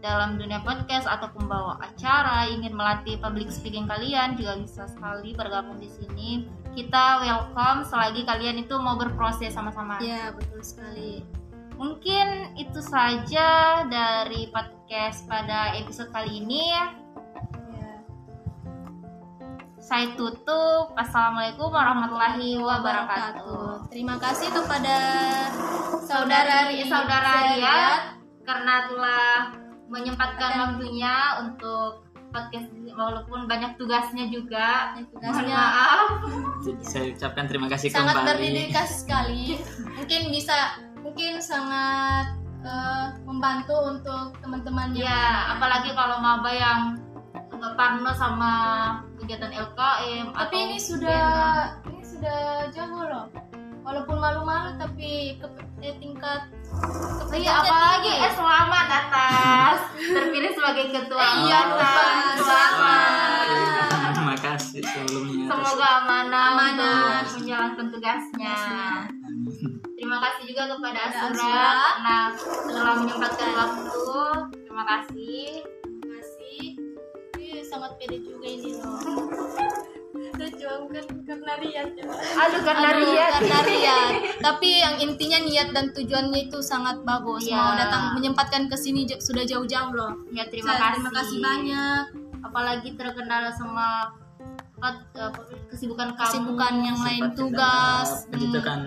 dalam 0.00 0.40
dunia 0.40 0.64
podcast 0.64 1.04
atau 1.04 1.28
pembawa 1.36 1.76
acara 1.84 2.48
ingin 2.48 2.72
melatih 2.72 3.20
public 3.20 3.52
speaking 3.52 3.84
kalian 3.84 4.32
juga 4.32 4.56
bisa 4.56 4.88
sekali 4.88 5.36
bergabung 5.36 5.76
di 5.76 5.92
sini 5.92 6.48
kita 6.70 7.26
welcome 7.26 7.82
selagi 7.82 8.22
kalian 8.22 8.62
itu 8.62 8.74
mau 8.78 8.94
berproses 8.94 9.54
sama-sama. 9.54 9.98
Ya 9.98 10.30
betul 10.30 10.62
sekali. 10.62 11.26
Mungkin 11.74 12.54
itu 12.60 12.80
saja 12.84 13.82
dari 13.88 14.52
podcast 14.52 15.24
pada 15.26 15.74
episode 15.74 16.12
kali 16.12 16.44
ini. 16.44 16.70
Ya. 16.70 16.86
saya 19.80 20.14
tutup. 20.14 20.94
Assalamualaikum 20.94 21.72
warahmatullahi 21.72 22.62
wabarakatuh. 22.62 23.90
Terima 23.90 24.22
kasih 24.22 24.52
kepada 24.54 24.96
saudara 26.06 26.70
saudara 26.86 27.32
Riyad 27.50 28.00
karena 28.46 28.86
telah 28.86 29.34
menyempatkan 29.90 30.52
waktunya 30.62 31.42
untuk 31.42 32.09
podcast 32.30 32.70
ini, 32.74 32.90
walaupun 32.94 33.50
banyak 33.50 33.76
tugasnya 33.76 34.30
juga. 34.30 34.94
Tugasnya. 35.10 35.54
Maaf. 35.54 36.08
Saya 36.82 37.14
ucapkan 37.14 37.44
terima 37.50 37.66
kasih 37.68 37.90
sangat 37.90 38.22
kembali. 38.22 38.38
berdedikasi 38.38 38.94
sekali. 39.06 39.42
Mungkin 39.98 40.22
bisa 40.32 40.56
mungkin 41.00 41.42
sangat 41.42 42.38
eh, 42.62 43.06
membantu 43.26 43.76
untuk 43.88 44.38
teman-teman 44.40 44.94
yang 44.94 45.10
ya 45.10 45.56
apalagi 45.56 45.90
kalau 45.96 46.20
maba 46.20 46.50
yang 46.52 46.80
nggak 47.60 47.76
partner 47.76 48.14
sama 48.16 48.52
kegiatan 49.20 49.52
LKM 49.52 50.32
tapi 50.32 50.56
atau 50.56 50.64
ini 50.64 50.78
sudah 50.80 51.28
ini 51.92 52.02
sudah 52.04 52.70
jago 52.72 53.04
loh. 53.04 53.26
Walaupun 53.80 54.20
malu-malu 54.20 54.76
tapi 54.76 55.40
ke, 55.40 55.46
eh, 55.80 55.96
tingkat 55.98 56.52
Iya, 57.30 57.52
apalagi 57.56 58.12
eh 58.12 58.32
selamat 58.32 58.86
atas 58.88 59.76
terpilih 59.96 60.52
sebagai 60.52 60.86
ketua 60.90 61.22
Iya, 61.40 61.58
angkatan. 61.64 62.14
lupa. 62.28 62.36
Selamat. 62.36 64.10
Terima 64.10 64.36
kasih 64.36 64.80
sebelumnya. 64.82 65.44
Semoga 65.46 65.88
amanah, 66.00 66.44
Amanah. 66.52 67.02
untuk 67.22 67.40
menjalankan 67.40 67.86
tugasnya. 67.90 68.56
Terima 69.94 70.18
kasih 70.18 70.42
juga 70.46 70.62
kepada 70.70 71.00
Asura 71.06 71.28
Asura. 71.28 71.70
karena 71.70 72.18
telah 72.66 72.94
menyempatkan 72.98 73.50
waktu. 73.52 73.90
Terima 74.60 74.84
kasih. 74.86 75.44
Terima 75.84 76.08
kasih 76.12 76.62
Ih, 77.36 77.62
sangat 77.64 77.90
pede 77.96 78.18
juga 78.20 78.46
ini 78.46 78.70
loh 78.74 78.94
karena 80.10 81.52
ya 81.60 82.02
Pak. 82.02 82.18
Aduh 82.36 82.60
karena 82.62 82.86
Aduh, 82.88 83.00
Riyad. 83.00 83.30
karena 83.32 83.58
Riyad. 83.62 84.12
Tapi 84.46 84.68
yang 84.76 84.94
intinya 84.98 85.38
niat 85.40 85.68
dan 85.70 85.90
tujuannya 85.90 86.40
itu 86.42 86.58
sangat 86.60 87.02
bagus. 87.02 87.46
Iya. 87.46 87.56
Mau 87.56 87.74
datang 87.76 88.02
menyempatkan 88.14 88.66
ke 88.66 88.76
sini 88.76 89.06
j- 89.06 89.18
sudah 89.18 89.44
jauh-jauh 89.44 89.92
loh. 89.92 90.12
Ya 90.30 90.46
terima 90.46 90.74
Saya 90.74 90.80
kasih. 90.80 90.94
Terima 90.96 91.10
kasih 91.14 91.38
banyak. 91.40 92.02
Apalagi 92.40 92.88
terkendala 92.94 93.50
sama 93.52 94.10
eh, 94.80 95.30
kesibukan 95.68 96.08
kamu. 96.10 96.24
Kesibukan 96.24 96.74
yang 96.80 96.98
lain 96.98 97.22
tugas. 97.32 98.08
Pencocokan 98.28 98.80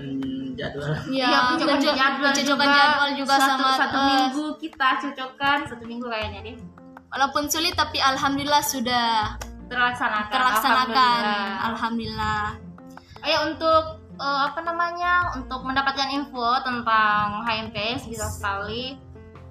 jadwal. 0.53 0.91
Iya, 1.07 1.27
Ya, 1.27 1.39
pencocokan 1.49 1.77
penco- 1.79 1.95
jadwal 1.95 2.25
pencocokan 2.27 2.67
juga. 2.67 2.77
jadwal 2.77 3.09
juga 3.15 3.35
satu, 3.35 3.47
sama 3.47 3.69
satu 3.75 3.95
eh, 3.95 4.05
minggu 4.07 4.45
kita 4.59 4.87
cocokkan 4.99 5.57
satu 5.65 5.83
minggu 5.83 6.05
kayaknya 6.07 6.39
deh 6.43 6.55
Walaupun 7.09 7.45
sulit 7.45 7.73
tapi 7.73 7.97
alhamdulillah 7.99 8.61
sudah 8.63 9.37
terlaksanakan. 9.73 10.31
terlaksanakan. 10.31 11.21
Alhamdulillah. 11.23 11.65
Alhamdulillah. 11.65 12.43
Ayo 13.23 13.37
untuk 13.47 13.83
eh, 14.15 14.41
apa 14.45 14.59
namanya 14.61 15.13
untuk 15.33 15.63
mendapatkan 15.63 16.09
info 16.09 16.59
tentang 16.61 17.41
HMPS 17.41 18.05
bisa 18.05 18.27
sekali 18.29 18.99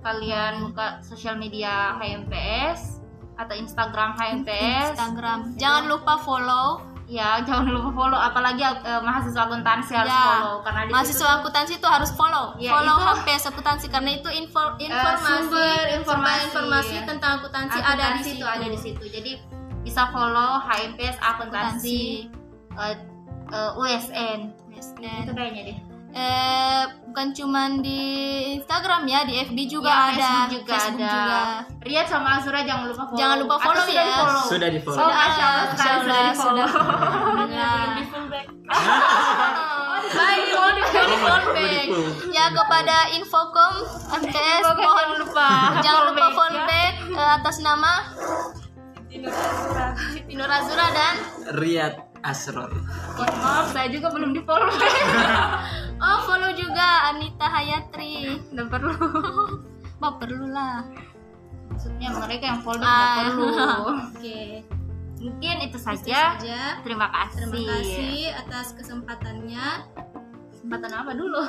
kalian 0.00 0.66
buka 0.66 0.98
sosial 1.00 1.34
media 1.34 1.94
HMPS 1.96 3.00
atau 3.34 3.54
Instagram 3.54 4.14
HMPS. 4.14 4.94
Instagram. 4.94 5.38
Jangan 5.56 5.84
lupa 5.86 6.18
follow. 6.18 6.82
Ya 7.06 7.44
jangan 7.44 7.68
lupa 7.68 7.90
follow 7.92 8.16
apalagi 8.16 8.64
eh, 8.64 9.00
mahasiswa 9.00 9.44
akuntansi 9.44 9.92
harus 9.92 10.08
Ya, 10.10 10.24
follow 10.24 10.54
karena 10.60 10.80
di 10.80 10.86
situ 10.86 10.94
Mahasiswa 10.96 11.28
akuntansi 11.34 11.72
itu 11.76 11.88
harus 11.88 12.10
follow. 12.12 12.46
Ya, 12.56 12.70
follow 12.72 12.96
itu- 12.96 13.06
HMPS 13.10 13.42
akuntansi 13.48 13.86
karena 13.88 14.10
itu 14.12 14.28
info, 14.32 14.62
informasi 14.76 15.28
sumber 15.28 15.80
informasi. 15.92 16.00
sumber 16.02 16.36
informasi 16.40 16.96
tentang 17.04 17.32
akuntansi, 17.36 17.78
ada 17.78 17.84
di 17.84 17.92
akuntansi 17.92 18.24
situ. 18.24 18.36
itu 18.36 18.46
ada 18.48 18.66
di 18.66 18.78
situ. 18.80 19.04
Jadi 19.06 19.32
bisa 19.92 20.08
follow 20.08 20.56
HMPS 20.64 21.20
akuntansi 21.20 22.24
eh, 22.80 22.96
eh, 23.52 23.70
USN. 23.76 24.56
USN. 24.72 25.28
Itu 25.28 25.36
kayaknya 25.36 25.62
deh. 25.68 25.78
Eh, 26.12 26.82
bukan 27.12 27.36
cuman 27.36 27.84
di 27.84 28.00
Instagram 28.56 29.04
ya, 29.04 29.28
di 29.28 29.36
FB 29.44 29.58
juga 29.68 29.92
Ya, 29.92 29.96
ada, 30.08 30.16
Facebook 30.16 30.48
juga 30.48 30.72
Facebook 30.72 30.96
ada. 30.96 31.12
juga. 31.12 31.40
Riyad 31.84 32.06
sama 32.08 32.28
Azura 32.40 32.60
jangan 32.64 32.88
lupa 32.88 33.04
follow. 33.04 33.20
Jangan 33.20 33.36
lupa 33.36 33.54
Atau 33.60 33.64
follow 33.68 33.84
sudah 33.84 33.92
ya. 33.92 34.08
di-follow? 34.08 34.44
Sudah 34.48 34.68
di 34.72 34.80
follow. 34.80 35.04
Oh, 35.04 35.12
Masya 35.12 35.44
Allah, 35.44 35.64
sekali 35.76 36.00
sudah 36.00 36.20
di 36.24 36.32
follow. 36.40 36.68
Alhamdulillah. 36.72 37.84
Di 37.92 38.04
fullback. 38.08 38.46
Baik, 40.16 40.44
mau 40.56 40.68
di. 40.72 40.82
Ya 42.32 42.48
kepada 42.48 42.96
Infocom 43.12 43.74
MTS 44.08 44.64
mohon 44.72 45.08
lupa 45.20 45.78
jangan 45.84 46.02
lupa 46.10 46.26
fallback 46.32 46.94
eh, 47.12 47.30
atas 47.38 47.56
nama 47.60 47.92
Siti 49.12 50.32
Nur 50.32 50.48
Azura 50.48 50.88
dan 50.88 51.14
Riyad 51.54 51.94
Asror. 52.22 52.72
Mohon 53.12 53.36
maaf, 53.36 53.66
saya 53.68 53.90
juga 53.90 54.08
belum 54.08 54.30
di 54.30 54.40
follow. 54.40 54.72
oh 56.04 56.18
follow 56.24 56.50
juga 56.52 56.86
Anita 57.10 57.44
Hayatri 57.44 58.40
Nggak 58.48 58.68
perlu. 58.68 58.92
Mau 59.98 60.12
perlu 60.16 60.46
lah. 60.48 60.86
Maksudnya 61.68 62.08
mereka 62.14 62.44
yang 62.46 62.60
Ah, 62.62 62.72
nggak 62.72 63.04
perlu. 63.26 63.46
Oke. 64.08 64.42
Mungkin 65.18 65.56
itu 65.60 65.70
Itu 65.72 65.78
saja. 65.78 66.34
saja. 66.34 66.60
Terima 66.80 67.06
kasih. 67.08 67.38
Terima 67.42 67.58
kasih 67.70 68.18
atas 68.34 68.66
kesempatannya. 68.72 69.66
Kesempatan 70.50 70.92
apa 70.94 71.12
dulu? 71.12 71.42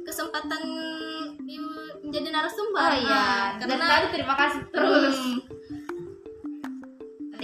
Kesempatan 0.00 0.62
di- 1.40 1.58
menjadi 2.00 2.28
narasumber. 2.30 2.88
Oh 2.88 2.96
iya. 2.96 3.10
Ah, 3.12 3.46
Dan 3.58 3.66
karena 3.68 3.86
tadi 3.86 4.06
terima 4.10 4.34
kasih 4.34 4.60
terus. 4.70 5.18
Hmm, 5.18 5.38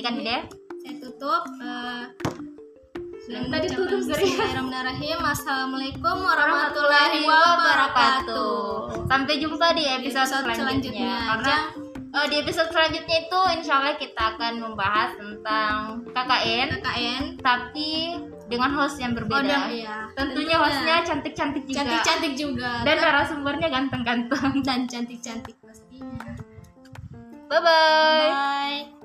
Kan 0.07 0.23
deh. 0.23 0.43
saya 0.79 0.95
tutup. 1.03 1.43
Dan 1.59 2.15
dengan 3.27 3.51
tadi 3.51 3.67
tutup. 3.75 4.07
Bismillahirrahmanirrahim. 4.07 5.19
Assalamualaikum 5.19 6.17
warahmatullahi 6.23 7.27
wabarakatuh. 7.27 8.55
Sampai 9.11 9.43
jumpa 9.43 9.75
di 9.75 9.83
episode, 9.83 10.31
Episode 10.31 10.55
selanjutnya. 10.55 10.63
selanjutnya. 10.63 11.15
Karena 11.27 11.57
eh, 12.23 12.27
di 12.31 12.37
episode 12.39 12.71
selanjutnya 12.71 13.17
itu 13.19 13.41
insya 13.59 13.73
Allah 13.83 13.99
kita 13.99 14.23
akan 14.31 14.53
membahas 14.63 15.11
tentang 15.19 15.75
KKN, 16.07 16.67
KKN. 16.79 17.23
tapi 17.43 17.91
dengan 18.47 18.71
host 18.79 19.03
yang 19.03 19.11
Oh, 19.11 19.19
berbeda. 19.19 19.43
dan 19.43 19.75
iya. 19.75 20.07
Tentunya 20.15 20.55
hostnya 20.55 21.03
cantik-cantik 21.03 21.67
juga. 21.67 21.79
cantik-cantik 21.83 22.33
juga. 22.39 22.71
Dan 22.87 22.97
narasumbernya 23.03 23.69
ganteng-ganteng. 23.75 24.63
dan 24.63 24.87
cantik-cantik 24.87 25.59
pastinya. 25.59 26.31
Bye 27.51 27.59
bye. 27.59 28.31
Bye. 28.31 28.96